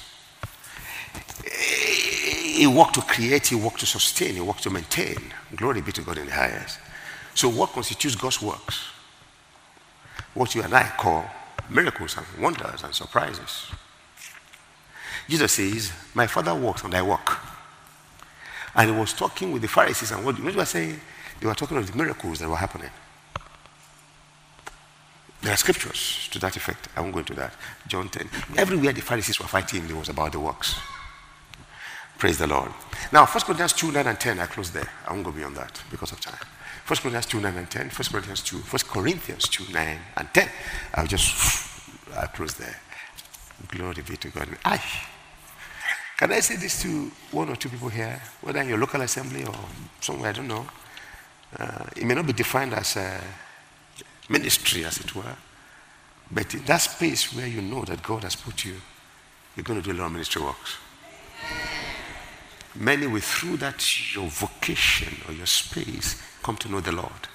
He 2.63 2.69
worked 2.69 2.95
to 2.95 3.01
create, 3.01 3.49
he 3.49 3.57
worked 3.57 3.81
to 3.81 3.87
sustain, 3.87 4.35
he 4.35 4.41
worked 4.41 4.63
to 4.63 4.71
maintain. 4.71 5.19
Glory 5.57 5.81
be 5.81 5.91
to 5.91 6.03
God 6.03 6.17
in 6.17 6.27
the 6.27 6.33
highest. 6.33 6.79
So, 7.35 7.49
what 7.49 7.71
constitutes 7.71 8.15
God's 8.15 8.41
works? 8.41 8.85
What 10.33 10.55
you 10.55 10.63
and 10.63 10.73
I 10.73 10.85
call 10.97 11.25
miracles 11.69 12.17
and 12.17 12.25
wonders 12.41 12.85
and 12.85 12.95
surprises. 12.95 13.67
Jesus 15.29 15.51
says, 15.51 15.93
My 16.15 16.29
Father 16.29 16.55
works 16.55 16.85
and 16.85 16.95
I 16.95 17.03
work. 17.03 17.37
And 18.77 18.91
he 18.91 18.97
was 18.97 19.13
talking 19.13 19.51
with 19.51 19.63
the 19.63 19.69
Pharisees, 19.69 20.13
and 20.13 20.25
what 20.25 20.39
you 20.39 20.45
were 20.45 20.65
saying? 20.65 21.01
They 21.41 21.49
were 21.49 21.57
talking 21.57 21.79
of 21.79 21.91
the 21.91 21.99
miracles 21.99 22.39
that 22.39 22.49
were 22.49 22.55
happening. 22.55 22.91
There 25.41 25.53
are 25.53 25.57
scriptures 25.57 26.29
to 26.31 26.39
that 26.39 26.57
effect. 26.57 26.89
I 26.95 27.01
won't 27.01 27.13
go 27.13 27.19
into 27.19 27.35
that. 27.35 27.55
John 27.89 28.09
10. 28.09 28.29
Everywhere 28.57 28.93
the 28.93 29.01
Pharisees 29.01 29.41
were 29.41 29.49
fighting, 29.49 29.85
it 29.85 29.97
was 29.97 30.11
about 30.11 30.31
the 30.31 30.39
works. 30.39 30.77
Praise 32.23 32.39
the 32.39 32.47
Lord. 32.47 32.71
Now, 33.11 33.27
1 33.27 33.43
Corinthians 33.43 33.73
2, 33.73 33.91
9 33.91 34.07
and 34.07 34.21
10, 34.21 34.39
I 34.39 34.47
close 34.47 34.71
there. 34.71 34.89
I 35.09 35.13
won't 35.13 35.25
go 35.25 35.33
beyond 35.33 35.57
that 35.57 35.83
because 35.91 36.13
of 36.13 36.21
time. 36.21 36.39
1 36.87 36.99
Corinthians 36.99 37.27
2, 37.27 37.41
9 37.41 37.57
and 37.57 37.69
10. 37.69 37.87
1 37.89 37.91
Corinthians 38.13 38.43
2, 38.45 38.59
1 38.59 38.65
Corinthians 38.87 39.49
2, 39.49 39.73
9 39.73 39.99
and 40.19 40.29
10. 40.33 40.49
I'll 40.95 41.07
just 41.09 41.83
I'll 42.15 42.29
close 42.29 42.55
there. 42.55 42.79
Glory 43.67 44.03
be 44.09 44.17
to 44.19 44.29
God. 44.29 44.47
I 44.65 44.81
can 46.17 46.31
I 46.31 46.39
say 46.39 46.55
this 46.55 46.81
to 46.83 47.11
one 47.33 47.49
or 47.49 47.57
two 47.57 47.69
people 47.69 47.89
here, 47.89 48.23
whether 48.41 48.61
in 48.61 48.69
your 48.69 48.79
local 48.79 49.01
assembly 49.01 49.43
or 49.45 49.57
somewhere, 50.01 50.31
I 50.31 50.33
don't 50.33 50.47
know. 50.47 50.65
Uh, 51.59 51.87
it 51.97 52.05
may 52.05 52.15
not 52.15 52.29
be 52.29 52.35
defined 52.35 52.73
as 52.73 52.99
a 52.99 53.21
ministry, 54.29 54.85
as 54.85 54.99
it 54.99 55.13
were, 55.17 55.37
But 56.31 56.55
in 56.55 56.63
that 56.67 56.83
space 56.83 57.35
where 57.35 57.49
you 57.49 57.63
know 57.63 57.83
that 57.83 58.01
God 58.01 58.23
has 58.23 58.37
put 58.37 58.65
you, 58.65 58.77
you're 59.57 59.65
going 59.65 59.83
to 59.83 59.85
do 59.85 59.99
a 59.99 59.99
lot 59.99 60.07
of 60.07 60.13
ministry 60.13 60.41
works. 60.41 60.77
Many 62.75 63.07
will, 63.07 63.21
through 63.21 63.59
that 63.59 64.15
your 64.15 64.29
vocation 64.29 65.15
or 65.29 65.35
your 65.35 65.47
space, 65.47 66.23
come 66.43 66.57
to 66.57 66.71
know 66.71 66.81
the 66.81 66.93
Lord. 66.93 67.29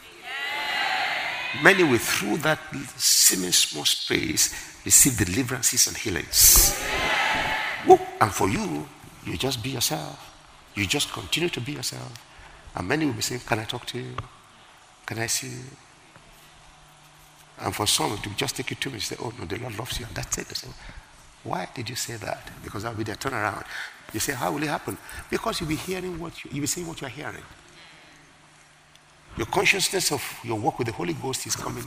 Many 1.63 1.83
will, 1.83 1.99
through 1.99 2.37
that 2.39 2.59
seeming 2.97 3.51
small 3.51 3.85
space, 3.85 4.83
receive 4.83 5.17
deliverances 5.17 5.87
and 5.87 5.97
healings. 5.97 6.79
Woo. 7.87 7.99
And 8.19 8.31
for 8.31 8.49
you, 8.49 8.87
you 9.25 9.37
just 9.37 9.63
be 9.63 9.69
yourself. 9.71 10.23
You 10.75 10.85
just 10.85 11.11
continue 11.13 11.49
to 11.49 11.61
be 11.61 11.73
yourself. 11.73 12.11
And 12.75 12.87
many 12.87 13.05
will 13.05 13.13
be 13.13 13.21
saying, 13.21 13.41
Can 13.45 13.59
I 13.59 13.63
talk 13.63 13.85
to 13.87 13.99
you? 13.99 14.15
Can 15.05 15.19
I 15.19 15.27
see 15.27 15.47
you? 15.47 15.63
And 17.59 17.73
for 17.73 17.87
some, 17.87 18.11
will 18.11 18.17
just 18.35 18.55
take 18.55 18.69
you 18.69 18.75
two 18.75 18.89
minutes. 18.89 19.07
Say, 19.07 19.15
oh 19.19 19.33
no, 19.39 19.45
the 19.45 19.57
Lord 19.57 19.77
loves 19.77 19.99
you. 19.99 20.05
And 20.05 20.15
that's 20.15 20.37
it. 20.37 20.47
They 20.47 20.53
say, 20.53 20.67
why 21.43 21.67
did 21.73 21.89
you 21.89 21.95
say 21.95 22.17
that? 22.17 22.51
Because 22.63 22.83
that 22.83 22.89
will 22.89 22.97
be 22.97 23.03
their 23.03 23.15
turnaround. 23.15 23.65
You 24.13 24.19
say, 24.19 24.33
how 24.33 24.51
will 24.51 24.63
it 24.63 24.69
happen? 24.69 24.97
Because 25.29 25.59
you'll 25.59 25.69
be 25.69 25.75
hearing 25.75 26.19
what 26.19 26.43
you, 26.43 26.51
you'll 26.53 26.61
be 26.61 26.67
saying 26.67 26.87
what 26.87 27.01
you're 27.01 27.09
hearing. 27.09 27.43
Your 29.37 29.47
consciousness 29.47 30.11
of 30.11 30.23
your 30.43 30.59
work 30.59 30.79
with 30.79 30.87
the 30.87 30.93
Holy 30.93 31.13
Ghost 31.13 31.45
is 31.45 31.55
coming 31.55 31.85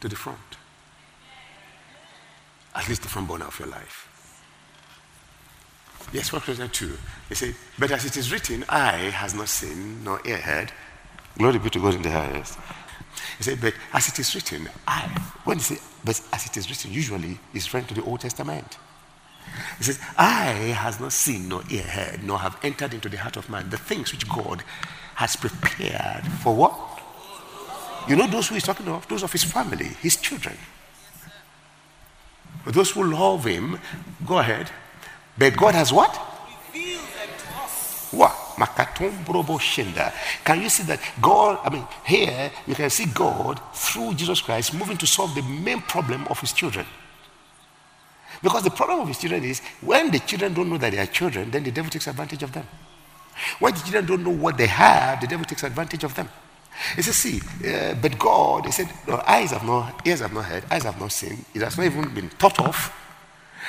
to 0.00 0.08
the 0.08 0.16
front. 0.16 0.38
At 2.74 2.88
least 2.88 3.02
the 3.02 3.08
front 3.08 3.28
burner 3.28 3.46
of 3.46 3.58
your 3.58 3.68
life. 3.68 4.08
Yes, 6.12 6.32
1 6.32 6.42
Corinthians 6.42 6.72
2. 6.72 6.96
He 7.28 7.34
said, 7.34 7.54
But 7.78 7.90
as 7.90 8.04
it 8.04 8.16
is 8.16 8.30
written, 8.30 8.64
eye 8.68 9.10
has 9.10 9.34
not 9.34 9.48
seen, 9.48 10.04
nor 10.04 10.20
ear 10.24 10.36
heard. 10.36 10.72
Glory 11.38 11.58
be 11.58 11.70
to 11.70 11.80
God 11.80 11.94
in 11.94 12.02
the 12.02 12.10
highest. 12.10 12.58
He 13.38 13.44
said, 13.44 13.60
but 13.60 13.74
as 13.92 14.08
it 14.08 14.18
is 14.18 14.34
written, 14.34 14.68
I, 14.86 15.02
when 15.44 15.58
he 15.58 15.62
said, 15.62 15.78
but 16.04 16.20
as 16.32 16.46
it 16.46 16.56
is 16.56 16.68
written, 16.68 16.92
usually 16.92 17.38
is 17.52 17.66
referring 17.66 17.86
to 17.86 17.94
the 17.94 18.04
Old 18.04 18.20
Testament. 18.20 18.78
He 19.78 19.84
says, 19.84 20.00
Eye 20.16 20.74
has 20.76 21.00
not 21.00 21.12
seen, 21.12 21.48
nor 21.48 21.62
ear 21.70 21.82
heard, 21.82 22.24
nor 22.24 22.38
have 22.38 22.56
entered 22.62 22.94
into 22.94 23.08
the 23.08 23.18
heart 23.18 23.36
of 23.36 23.48
man 23.48 23.70
the 23.70 23.78
things 23.78 24.12
which 24.12 24.28
God 24.28 24.62
has 25.14 25.36
prepared 25.36 26.26
for 26.42 26.54
what? 26.54 26.74
You 28.08 28.16
know 28.16 28.26
those 28.26 28.48
who 28.48 28.54
he's 28.54 28.64
talking 28.64 28.88
of? 28.88 29.08
Those 29.08 29.22
of 29.22 29.32
his 29.32 29.44
family, 29.44 29.86
his 30.00 30.16
children. 30.16 30.56
Those 32.66 32.90
who 32.90 33.04
love 33.04 33.44
him, 33.44 33.78
go 34.26 34.38
ahead. 34.38 34.70
But 35.36 35.56
God 35.56 35.74
has 35.74 35.92
what? 35.92 36.14
What? 38.10 38.32
Can 40.44 40.62
you 40.62 40.68
see 40.68 40.84
that 40.84 41.00
God, 41.20 41.58
I 41.64 41.70
mean, 41.70 41.86
here 42.04 42.50
you 42.66 42.74
can 42.74 42.88
see 42.88 43.06
God 43.06 43.60
through 43.74 44.14
Jesus 44.14 44.40
Christ 44.40 44.74
moving 44.74 44.96
to 44.98 45.06
solve 45.06 45.34
the 45.34 45.42
main 45.42 45.82
problem 45.82 46.26
of 46.28 46.38
his 46.40 46.52
children. 46.52 46.86
Because 48.44 48.62
the 48.62 48.70
problem 48.70 49.00
of 49.00 49.08
his 49.08 49.16
children 49.16 49.42
is 49.42 49.60
when 49.80 50.10
the 50.10 50.18
children 50.18 50.52
don't 50.52 50.68
know 50.68 50.76
that 50.76 50.92
they 50.92 50.98
are 50.98 51.06
children, 51.06 51.50
then 51.50 51.64
the 51.64 51.70
devil 51.70 51.90
takes 51.90 52.06
advantage 52.06 52.42
of 52.42 52.52
them. 52.52 52.66
When 53.58 53.72
the 53.72 53.80
children 53.80 54.04
don't 54.04 54.22
know 54.22 54.36
what 54.44 54.58
they 54.58 54.66
have, 54.66 55.22
the 55.22 55.26
devil 55.26 55.46
takes 55.46 55.62
advantage 55.62 56.04
of 56.04 56.14
them. 56.14 56.28
He 56.94 57.00
says, 57.00 57.16
See, 57.16 57.40
uh, 57.66 57.94
but 57.94 58.18
God, 58.18 58.66
he 58.66 58.72
said, 58.72 58.90
no, 59.08 59.22
eyes 59.26 59.52
have 59.52 59.64
not, 59.64 60.06
ears 60.06 60.20
have 60.20 60.34
not 60.34 60.44
heard, 60.44 60.62
eyes 60.70 60.82
have 60.82 61.00
not 61.00 61.10
seen, 61.10 61.42
it 61.54 61.62
has 61.62 61.78
not 61.78 61.86
even 61.86 62.12
been 62.12 62.28
thought 62.28 62.60
of 62.60 62.92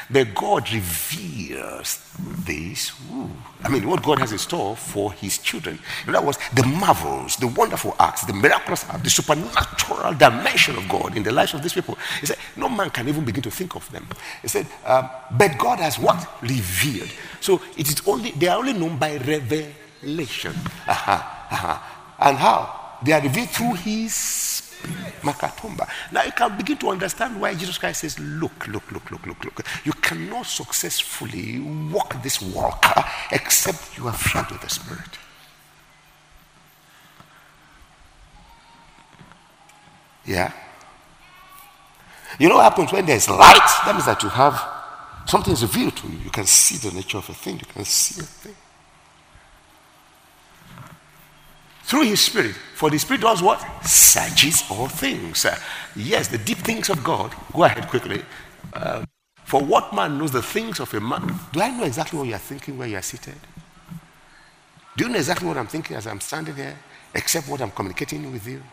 but 0.09 0.33
God 0.35 0.71
reveals 0.71 1.99
this. 2.45 2.91
Ooh, 3.11 3.29
I 3.63 3.69
mean, 3.69 3.87
what 3.87 4.03
God 4.03 4.19
has 4.19 4.31
in 4.31 4.37
store 4.37 4.75
for 4.75 5.11
his 5.13 5.37
children. 5.39 5.79
In 6.07 6.15
other 6.15 6.25
words, 6.25 6.39
the 6.53 6.65
marvels, 6.65 7.35
the 7.37 7.47
wonderful 7.47 7.95
acts, 7.99 8.23
the 8.25 8.33
miraculous 8.33 8.85
acts, 8.89 9.03
the 9.03 9.09
supernatural 9.09 10.13
dimension 10.13 10.75
of 10.75 10.87
God 10.87 11.17
in 11.17 11.23
the 11.23 11.31
lives 11.31 11.53
of 11.53 11.63
these 11.63 11.73
people. 11.73 11.97
He 12.19 12.27
said, 12.27 12.37
no 12.55 12.69
man 12.69 12.89
can 12.89 13.07
even 13.07 13.25
begin 13.25 13.41
to 13.43 13.51
think 13.51 13.75
of 13.75 13.91
them. 13.91 14.07
He 14.41 14.47
said, 14.47 14.67
um, 14.85 15.09
but 15.31 15.57
God 15.57 15.79
has 15.79 15.97
what? 15.97 16.41
Revealed. 16.41 17.09
So 17.41 17.61
it 17.77 17.89
is 17.89 18.01
only, 18.07 18.31
they 18.31 18.47
are 18.47 18.59
only 18.59 18.73
known 18.73 18.97
by 18.97 19.17
revelation. 19.17 20.53
Uh-huh, 20.87 21.11
uh-huh. 21.11 21.79
And 22.19 22.37
how? 22.37 22.97
They 23.03 23.11
are 23.11 23.21
revealed 23.21 23.49
through 23.49 23.73
his 23.73 24.54
Makatumba. 25.21 25.87
Now 26.11 26.23
you 26.23 26.31
can 26.31 26.57
begin 26.57 26.77
to 26.77 26.89
understand 26.89 27.39
why 27.39 27.53
Jesus 27.53 27.77
Christ 27.77 28.01
says, 28.01 28.19
Look, 28.19 28.67
look, 28.67 28.91
look, 28.91 29.11
look, 29.11 29.25
look, 29.25 29.43
look. 29.43 29.65
You 29.83 29.93
cannot 29.93 30.45
successfully 30.45 31.59
walk 31.59 32.21
this 32.23 32.41
walk 32.41 32.85
except 33.31 33.97
you 33.97 34.07
are 34.07 34.13
filled 34.13 34.51
with 34.51 34.61
the 34.61 34.69
Spirit. 34.69 35.17
Yeah? 40.25 40.51
You 42.39 42.49
know 42.49 42.55
what 42.55 42.63
happens 42.63 42.91
when 42.91 43.05
there's 43.05 43.29
light? 43.29 43.69
That 43.85 43.93
means 43.93 44.05
that 44.05 44.21
you 44.23 44.29
have 44.29 44.61
something 45.25 45.53
is 45.53 45.61
revealed 45.61 45.95
to 45.97 46.07
you. 46.07 46.17
You 46.25 46.29
can 46.31 46.45
see 46.45 46.77
the 46.77 46.93
nature 46.93 47.17
of 47.17 47.29
a 47.29 47.33
thing, 47.33 47.59
you 47.59 47.65
can 47.65 47.85
see 47.85 48.21
a 48.21 48.23
thing. 48.23 48.55
Through 51.85 52.03
his 52.03 52.19
spirit. 52.19 52.55
For 52.73 52.89
the 52.89 52.97
spirit 52.97 53.21
does 53.21 53.41
what? 53.41 53.59
Searches 53.85 54.63
all 54.69 54.87
things. 54.87 55.45
Yes, 55.95 56.27
the 56.27 56.39
deep 56.39 56.57
things 56.57 56.89
of 56.89 57.03
God. 57.03 57.33
Go 57.53 57.63
ahead 57.63 57.87
quickly. 57.87 58.23
Uh, 58.73 59.05
for 59.45 59.61
what 59.61 59.93
man 59.93 60.17
knows 60.17 60.31
the 60.31 60.41
things 60.41 60.79
of 60.79 60.91
a 60.93 60.99
man? 60.99 61.39
Do 61.53 61.61
I 61.61 61.69
know 61.69 61.83
exactly 61.83 62.17
what 62.17 62.27
you 62.27 62.33
are 62.33 62.39
thinking 62.39 62.77
where 62.77 62.87
you 62.87 62.97
are 62.97 63.03
seated? 63.03 63.35
Do 64.97 65.05
you 65.05 65.11
know 65.11 65.17
exactly 65.17 65.47
what 65.47 65.57
I'm 65.57 65.67
thinking 65.67 65.95
as 65.95 66.07
I'm 66.07 66.19
standing 66.19 66.55
here, 66.55 66.75
except 67.13 67.47
what 67.47 67.61
I'm 67.61 67.71
communicating 67.71 68.31
with 68.31 68.47
you? 68.47 68.63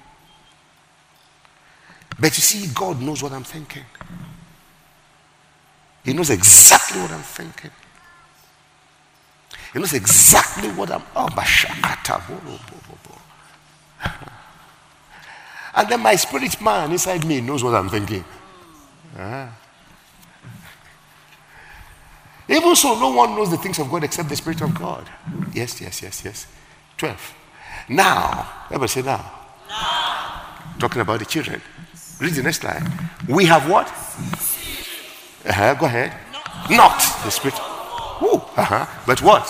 But 2.18 2.36
you 2.36 2.42
see, 2.42 2.72
God 2.74 3.00
knows 3.02 3.22
what 3.22 3.32
I'm 3.32 3.44
thinking. 3.44 3.84
He 6.04 6.12
knows 6.14 6.30
exactly 6.30 7.00
what 7.00 7.10
I'm 7.10 7.22
thinking. 7.22 7.70
He 9.72 9.78
knows 9.78 9.94
exactly 9.94 10.68
what 10.70 10.90
I'm. 10.90 11.02
Oh, 11.16 11.28
and 15.74 15.88
then 15.88 16.00
my 16.00 16.14
spirit 16.16 16.60
man 16.60 16.92
inside 16.92 17.24
me 17.24 17.40
knows 17.40 17.64
what 17.64 17.74
I'm 17.74 17.88
thinking. 17.88 18.24
Ah. 19.18 19.58
Even 22.48 22.76
so, 22.76 22.98
no 22.98 23.08
one 23.10 23.34
knows 23.34 23.50
the 23.50 23.56
things 23.56 23.78
of 23.78 23.90
God 23.90 24.04
except 24.04 24.28
the 24.28 24.36
Spirit 24.36 24.60
of 24.60 24.74
God. 24.74 25.08
Yes, 25.54 25.80
yes, 25.80 26.02
yes, 26.02 26.22
yes. 26.24 26.46
12. 26.98 27.34
Now, 27.88 28.46
everybody 28.66 28.88
say 28.88 29.02
now. 29.02 29.24
now. 29.68 30.42
Talking 30.78 31.00
about 31.00 31.20
the 31.20 31.24
children. 31.24 31.62
Read 32.20 32.34
the 32.34 32.42
next 32.42 32.62
line. 32.64 32.90
We 33.28 33.46
have 33.46 33.70
what? 33.70 33.86
Uh-huh, 35.46 35.74
go 35.74 35.86
ahead. 35.86 36.12
Not, 36.32 36.70
Not 36.70 37.24
the 37.24 37.30
Spirit. 37.30 37.71
Woo, 38.22 38.34
uh-huh. 38.56 38.86
But 39.04 39.20
what? 39.20 39.42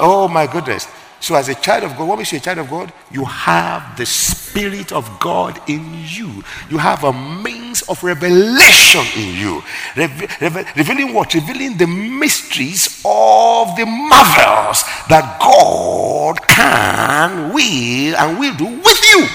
Oh 0.00 0.28
my 0.30 0.46
goodness. 0.46 0.86
So, 1.20 1.34
as 1.34 1.48
a 1.48 1.54
child 1.56 1.82
of 1.82 1.96
God, 1.96 2.08
what 2.08 2.18
makes 2.18 2.30
you 2.30 2.38
a 2.38 2.40
child 2.40 2.58
of 2.58 2.70
God? 2.70 2.92
You 3.10 3.24
have 3.24 3.96
the 3.96 4.06
Spirit 4.06 4.92
of 4.92 5.18
God 5.18 5.60
in 5.68 6.04
you. 6.06 6.44
You 6.70 6.78
have 6.78 7.02
a 7.02 7.12
means 7.12 7.82
of 7.82 8.02
revelation 8.04 9.04
in 9.16 9.34
you. 9.36 9.62
revealing 9.96 11.12
what? 11.12 11.34
Revealing 11.34 11.76
the 11.76 11.88
mysteries 11.88 13.02
of 13.04 13.74
the 13.74 13.84
marvels 13.84 14.84
that 15.08 15.38
God 15.40 16.46
can, 16.46 17.52
will, 17.52 18.14
and 18.16 18.38
will 18.38 18.54
do 18.54 18.66
with 18.66 19.02
you. 19.10 19.26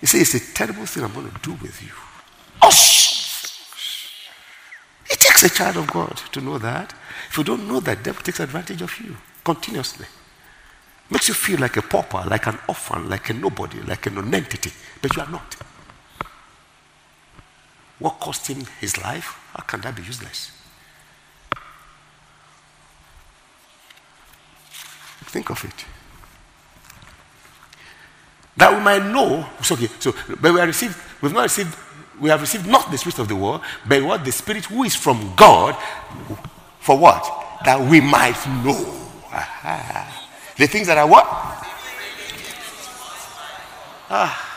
You 0.00 0.08
see, 0.08 0.20
it's 0.20 0.34
a 0.34 0.54
terrible 0.54 0.86
thing 0.86 1.04
I'm 1.04 1.12
going 1.12 1.30
to 1.30 1.40
do 1.42 1.52
with 1.60 1.82
you. 1.82 1.92
Awesome. 2.62 3.13
Takes 5.34 5.52
a 5.52 5.56
child 5.56 5.76
of 5.78 5.88
God 5.88 6.16
to 6.30 6.40
know 6.40 6.58
that. 6.58 6.94
If 7.28 7.38
you 7.38 7.42
don't 7.42 7.66
know 7.66 7.80
that, 7.80 8.04
devil 8.04 8.22
takes 8.22 8.38
advantage 8.38 8.80
of 8.82 8.96
you 9.00 9.16
continuously. 9.42 10.06
Makes 11.10 11.26
you 11.26 11.34
feel 11.34 11.58
like 11.58 11.76
a 11.76 11.82
pauper, 11.82 12.22
like 12.28 12.46
an 12.46 12.56
orphan, 12.68 13.10
like 13.10 13.28
a 13.30 13.32
nobody, 13.32 13.80
like 13.80 14.06
a 14.06 14.10
non-entity, 14.10 14.70
but 15.02 15.16
you 15.16 15.22
are 15.22 15.28
not. 15.28 15.56
What 17.98 18.20
cost 18.20 18.46
him 18.46 18.64
his 18.80 18.96
life? 19.02 19.36
How 19.54 19.64
can 19.64 19.80
that 19.80 19.96
be 19.96 20.02
useless? 20.02 20.52
Think 25.26 25.50
of 25.50 25.64
it. 25.64 25.84
That 28.56 28.72
we 28.72 28.84
might 28.84 29.04
know. 29.04 29.44
So, 29.62 29.74
okay, 29.74 29.88
so 29.98 30.14
but 30.40 30.52
we 30.52 30.60
have 30.60 30.68
received, 30.68 30.96
we've 31.20 31.32
not 31.32 31.42
received, 31.42 31.76
we 32.20 32.30
have 32.30 32.40
received 32.40 32.66
not 32.66 32.90
the 32.90 32.98
spirit 32.98 33.18
of 33.18 33.28
the 33.28 33.36
world, 33.36 33.60
but 33.86 34.02
what 34.02 34.24
the 34.24 34.32
spirit 34.32 34.64
who 34.66 34.84
is 34.84 34.94
from 34.94 35.34
God. 35.36 35.76
For 36.80 36.98
what? 36.98 37.24
That 37.64 37.80
we 37.80 38.00
might 38.00 38.36
know. 38.64 38.76
Aha. 39.32 40.26
The 40.56 40.66
things 40.66 40.86
that 40.86 40.98
are 40.98 41.08
what? 41.08 41.24
Ah. 44.10 44.50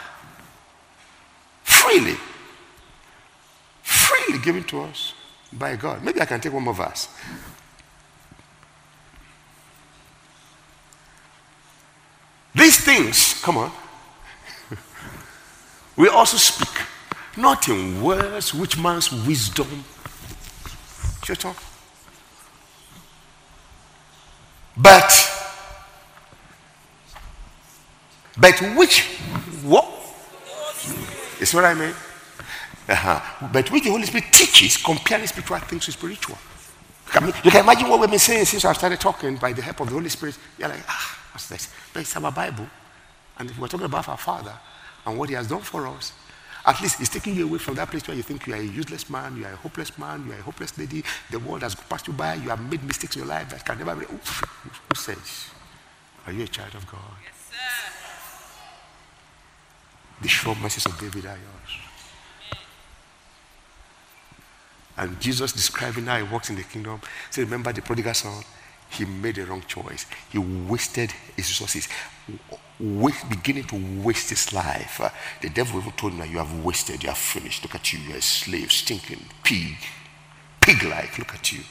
Freely. 1.64 2.18
Freely 3.82 4.40
given 4.40 4.64
to 4.66 4.82
us 4.82 5.14
by 5.54 5.76
God. 5.76 6.04
Maybe 6.04 6.22
I 6.22 6.26
can 6.26 6.42
take 6.42 6.54
one 6.54 6.64
more 6.64 6.74
verse. 6.74 7.08
These 12.54 12.84
things, 12.84 13.42
come 13.42 13.58
on. 13.58 13.72
We 15.96 16.10
also 16.10 16.38
speak, 16.38 16.86
not 17.38 17.68
in 17.70 18.02
words 18.02 18.54
which 18.54 18.78
man's 18.78 19.12
wisdom 19.12 19.84
but 24.76 25.12
but 28.38 28.60
which 28.76 29.02
what 29.64 29.86
is 31.40 31.54
what 31.54 31.66
I 31.66 31.74
mean? 31.74 31.94
Uh-huh. 32.90 33.50
But 33.52 33.70
which 33.72 33.84
the 33.84 33.92
Holy 33.92 34.06
Spirit 34.06 34.32
teaches, 34.32 34.78
comparing 34.78 35.28
spiritual 35.28 35.60
things 35.60 35.86
to 35.86 35.92
spiritual. 35.92 36.38
You 37.44 37.52
can 37.52 37.64
imagine 37.64 37.90
what 37.90 38.00
we've 38.00 38.10
been 38.10 38.20
saying 38.20 38.46
since 38.46 38.66
I 38.66 38.74
started 38.74 39.00
talking 39.00 39.36
by 39.38 39.54
the 39.54 39.62
help 39.62 39.80
of 39.82 39.88
the 39.88 39.94
Holy 39.94 40.10
Spirit. 40.10 40.38
You're 40.58 40.70
like, 40.70 40.84
ah, 40.88 41.18
what's 41.32 41.48
this? 41.48 41.74
But 41.94 42.02
it's 42.02 42.16
our 42.16 42.32
Bible. 42.32 42.68
And 43.38 43.52
we're 43.58 43.68
talking 43.68 43.86
about 43.86 44.08
our 44.10 44.18
Father 44.18 44.54
and 45.06 45.18
what 45.18 45.30
He 45.30 45.36
has 45.36 45.48
done 45.48 45.62
for 45.62 45.88
us. 45.88 46.12
At 46.68 46.82
least 46.82 47.00
it's 47.00 47.10
taking 47.10 47.34
you 47.34 47.48
away 47.48 47.60
from 47.60 47.76
that 47.76 47.90
place 47.90 48.06
where 48.10 48.18
you 48.18 48.24
think 48.24 48.46
you 48.46 48.54
are 48.54 48.58
a 48.58 48.62
useless 48.62 49.10
man, 49.10 49.38
you 49.38 49.46
are 49.46 49.54
a 49.54 49.56
hopeless 49.56 49.98
man, 49.98 50.26
you 50.28 50.34
are 50.34 50.40
a 50.40 50.42
hopeless 50.42 50.78
lady. 50.78 51.02
The 51.32 51.40
world 51.40 51.62
has 51.62 51.76
passed 51.76 52.08
you 52.08 52.14
by. 52.14 52.34
You 52.36 52.50
have 52.50 52.60
made 52.70 52.84
mistakes 52.84 53.16
in 53.16 53.22
your 53.22 53.30
life 53.30 53.50
that 53.52 53.66
can 53.66 53.78
never 53.78 53.96
be. 53.96 54.06
Who 54.06 54.96
says? 54.96 55.50
Are 56.26 56.34
you 56.34 56.44
a 56.44 56.48
child 56.48 56.76
of 56.76 56.86
God? 56.86 57.00
Yes, 57.24 57.50
sir. 57.50 58.60
The 60.22 60.28
sure 60.28 60.56
mercies 60.56 60.86
of 60.86 61.00
David 61.00 61.26
are 61.26 61.38
yours. 61.38 61.80
And 64.98 65.22
Jesus 65.22 65.54
describing 65.54 66.08
how 66.08 66.18
he 66.18 66.24
walks 66.24 66.50
in 66.50 66.58
the 66.58 66.64
kingdom. 66.64 67.00
So 67.30 67.44
remember 67.44 67.72
the 67.72 67.82
prodigal 67.82 68.14
son? 68.14 68.44
He 68.90 69.06
made 69.06 69.38
a 69.38 69.46
wrong 69.46 69.64
choice. 69.68 70.06
He 70.32 70.38
wasted 70.38 71.12
his 71.36 71.48
resources, 71.50 71.88
waste, 72.80 73.30
beginning 73.30 73.66
to 73.66 74.04
waste 74.04 74.30
his 74.30 74.54
life. 74.54 75.02
Uh, 75.02 75.10
the 75.42 75.50
devil 75.50 75.80
even 75.80 75.92
told 75.94 76.14
him 76.14 76.20
that 76.20 76.30
you 76.30 76.38
have 76.38 76.64
wasted, 76.64 77.04
you 77.04 77.10
have 77.10 77.18
finished. 77.18 77.64
Look 77.64 77.76
at 77.76 77.94
you, 77.94 78.00
you're 78.00 78.18
a 78.18 78.22
slave, 78.22 78.72
stinking 78.72 79.26
pig, 79.44 79.78
pig 80.62 80.84
like. 80.84 81.18
Look 81.18 81.34
at 81.34 81.52
you. 81.52 81.62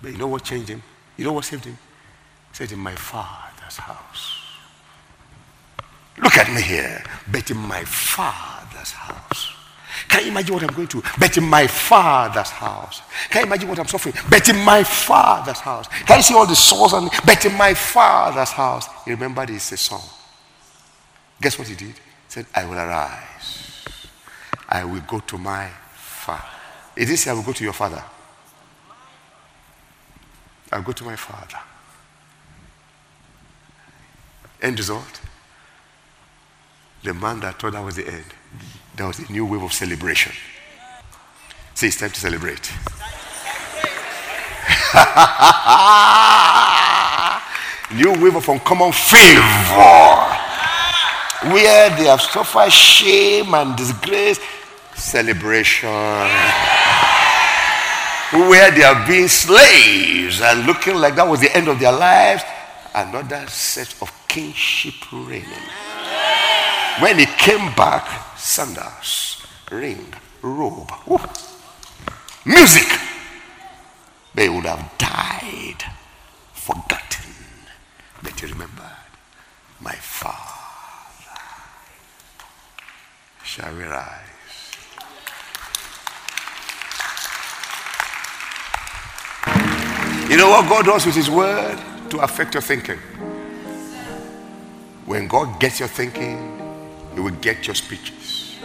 But 0.00 0.12
you 0.12 0.18
know 0.18 0.28
what 0.28 0.44
changed 0.44 0.68
him? 0.68 0.82
You 1.16 1.24
know 1.24 1.32
what 1.32 1.44
saved 1.44 1.64
him? 1.64 1.78
Said, 2.52 2.72
In 2.72 2.78
my 2.78 2.94
father's 2.94 3.76
house. 3.76 4.40
Look 6.22 6.36
at 6.36 6.52
me 6.52 6.62
here. 6.62 7.02
But 7.30 7.50
in 7.50 7.56
my 7.58 7.84
father's 7.84 8.92
house 8.92 9.57
can 10.18 10.26
you 10.26 10.32
imagine 10.32 10.54
what 10.54 10.62
I'm 10.64 10.74
going 10.74 10.88
through? 10.88 11.02
But 11.16 11.36
in 11.36 11.44
my 11.44 11.68
father's 11.68 12.50
house. 12.50 13.02
Can 13.30 13.42
you 13.42 13.46
imagine 13.46 13.68
what 13.68 13.78
I'm 13.78 13.86
suffering? 13.86 14.16
But 14.28 14.48
in 14.48 14.56
my 14.64 14.82
father's 14.82 15.60
house. 15.60 15.86
Can 16.06 16.18
you 16.18 16.22
see 16.24 16.34
all 16.34 16.44
the 16.44 16.56
souls? 16.56 16.92
And, 16.92 17.08
but 17.24 17.44
in 17.44 17.54
my 17.56 17.72
father's 17.72 18.50
house. 18.50 18.88
You 19.06 19.14
remember 19.14 19.46
this 19.46 19.70
a 19.70 19.76
song. 19.76 20.02
Guess 21.40 21.56
what 21.60 21.68
he 21.68 21.76
did? 21.76 21.90
He 21.90 21.94
said, 22.26 22.46
I 22.52 22.64
will 22.66 22.78
arise. 22.78 23.86
I 24.68 24.84
will 24.84 25.02
go 25.02 25.20
to 25.20 25.38
my 25.38 25.70
father. 25.94 26.44
He 26.96 27.04
didn't 27.04 27.18
say 27.18 27.30
I 27.30 27.34
will 27.34 27.44
go 27.44 27.52
to 27.52 27.62
your 27.62 27.72
father. 27.72 28.02
I'll 30.72 30.82
go 30.82 30.92
to 30.92 31.04
my 31.04 31.14
father. 31.14 31.58
End 34.60 34.76
result. 34.76 35.20
The 37.04 37.14
man 37.14 37.38
that 37.40 37.60
thought 37.60 37.74
that 37.74 37.84
was 37.84 37.94
the 37.94 38.08
end 38.08 38.24
there 38.98 39.06
was 39.06 39.18
a 39.20 39.32
new 39.32 39.46
wave 39.46 39.62
of 39.62 39.72
celebration. 39.72 40.32
Say 41.74 41.86
it's 41.86 41.98
time 41.98 42.10
to 42.10 42.20
celebrate. 42.20 42.68
new 47.94 48.12
wave 48.20 48.34
of 48.34 48.48
uncommon 48.48 48.90
favor. 48.90 49.44
Where 51.54 51.90
they 51.96 52.06
have 52.06 52.20
suffered 52.20 52.72
shame 52.72 53.54
and 53.54 53.76
disgrace, 53.76 54.40
celebration. 54.96 55.88
Where 58.32 58.72
they 58.72 58.80
have 58.80 59.06
been 59.06 59.28
slaves 59.28 60.40
and 60.40 60.66
looking 60.66 60.96
like 60.96 61.14
that 61.14 61.28
was 61.28 61.40
the 61.40 61.56
end 61.56 61.68
of 61.68 61.78
their 61.78 61.92
lives, 61.92 62.42
another 62.92 63.46
set 63.46 63.94
of 64.02 64.10
kingship 64.26 64.94
reigning. 65.12 65.46
When 67.00 67.16
he 67.16 67.26
came 67.26 67.72
back, 67.76 68.27
sandals, 68.38 69.44
ring, 69.70 70.14
robe, 70.42 70.90
Ooh. 71.10 71.18
music, 72.44 72.86
they 74.34 74.48
would 74.48 74.64
have 74.64 74.96
died, 74.96 75.84
forgotten. 76.52 77.34
But 78.22 78.40
you 78.40 78.48
remembered, 78.48 78.84
my 79.80 79.94
Father. 79.94 80.54
Shall 83.44 83.74
we 83.74 83.82
rise? 83.82 84.28
You 90.30 90.36
know 90.36 90.50
what 90.50 90.68
God 90.68 90.84
does 90.84 91.06
with 91.06 91.14
His 91.14 91.30
word 91.30 91.78
to 92.10 92.18
affect 92.18 92.54
your 92.54 92.60
thinking? 92.60 92.98
When 95.06 95.26
God 95.26 95.58
gets 95.58 95.80
your 95.80 95.88
thinking, 95.88 96.67
He 97.14 97.20
will 97.20 97.30
get 97.40 97.66
your 97.66 97.74
speeches. 97.74 98.56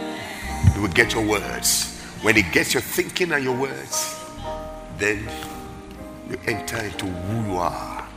You 0.74 0.82
will 0.82 0.88
get 0.88 1.14
your 1.14 1.24
words. 1.26 2.00
When 2.22 2.36
it 2.36 2.52
gets 2.52 2.74
your 2.74 2.82
thinking 2.82 3.32
and 3.32 3.44
your 3.44 3.56
words, 3.56 4.20
then 4.98 5.28
you 6.28 6.38
enter 6.46 6.78
into 6.78 7.06
who 7.06 7.52
you 7.52 7.58
are 7.58 8.08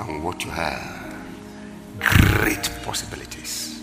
and 0.00 0.22
what 0.22 0.44
you 0.44 0.50
have. 0.50 1.14
Great 1.98 2.70
possibilities 2.84 3.82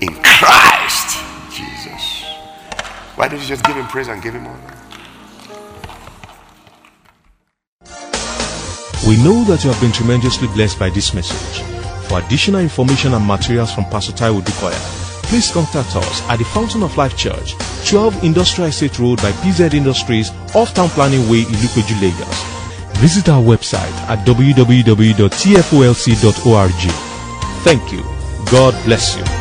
in 0.00 0.14
Christ 0.22 1.18
Jesus. 1.50 2.24
Why 3.14 3.28
don't 3.28 3.40
you 3.40 3.46
just 3.46 3.64
give 3.64 3.76
him 3.76 3.86
praise 3.86 4.08
and 4.08 4.22
give 4.22 4.34
him 4.34 4.46
honor? 4.46 4.74
We 9.06 9.16
know 9.22 9.44
that 9.44 9.62
you 9.62 9.70
have 9.70 9.80
been 9.80 9.92
tremendously 9.92 10.48
blessed 10.48 10.78
by 10.80 10.90
this 10.90 11.14
message. 11.14 11.75
For 12.16 12.22
additional 12.24 12.62
information 12.62 13.12
and 13.12 13.26
materials 13.26 13.74
from 13.74 13.84
Pastor 13.84 14.12
Taiwo 14.12 14.40
Odukoya, 14.40 14.78
please 15.24 15.50
contact 15.52 15.96
us 15.96 16.22
at 16.30 16.38
the 16.38 16.46
Fountain 16.46 16.82
of 16.82 16.96
Life 16.96 17.14
Church, 17.14 17.54
12 17.86 18.24
Industrial 18.24 18.70
Estate 18.70 18.98
Road 18.98 19.18
by 19.18 19.32
PZ 19.32 19.74
Industries, 19.74 20.30
off 20.54 20.72
Town 20.72 20.88
Planning 20.88 21.28
Way, 21.28 21.42
Ilupeju, 21.42 22.00
Lagos. 22.00 22.42
Visit 23.02 23.28
our 23.28 23.42
website 23.42 23.92
at 24.08 24.26
www.tfolc.org. 24.26 25.22
Thank 27.64 27.92
you. 27.92 28.02
God 28.50 28.84
bless 28.86 29.18
you. 29.18 29.35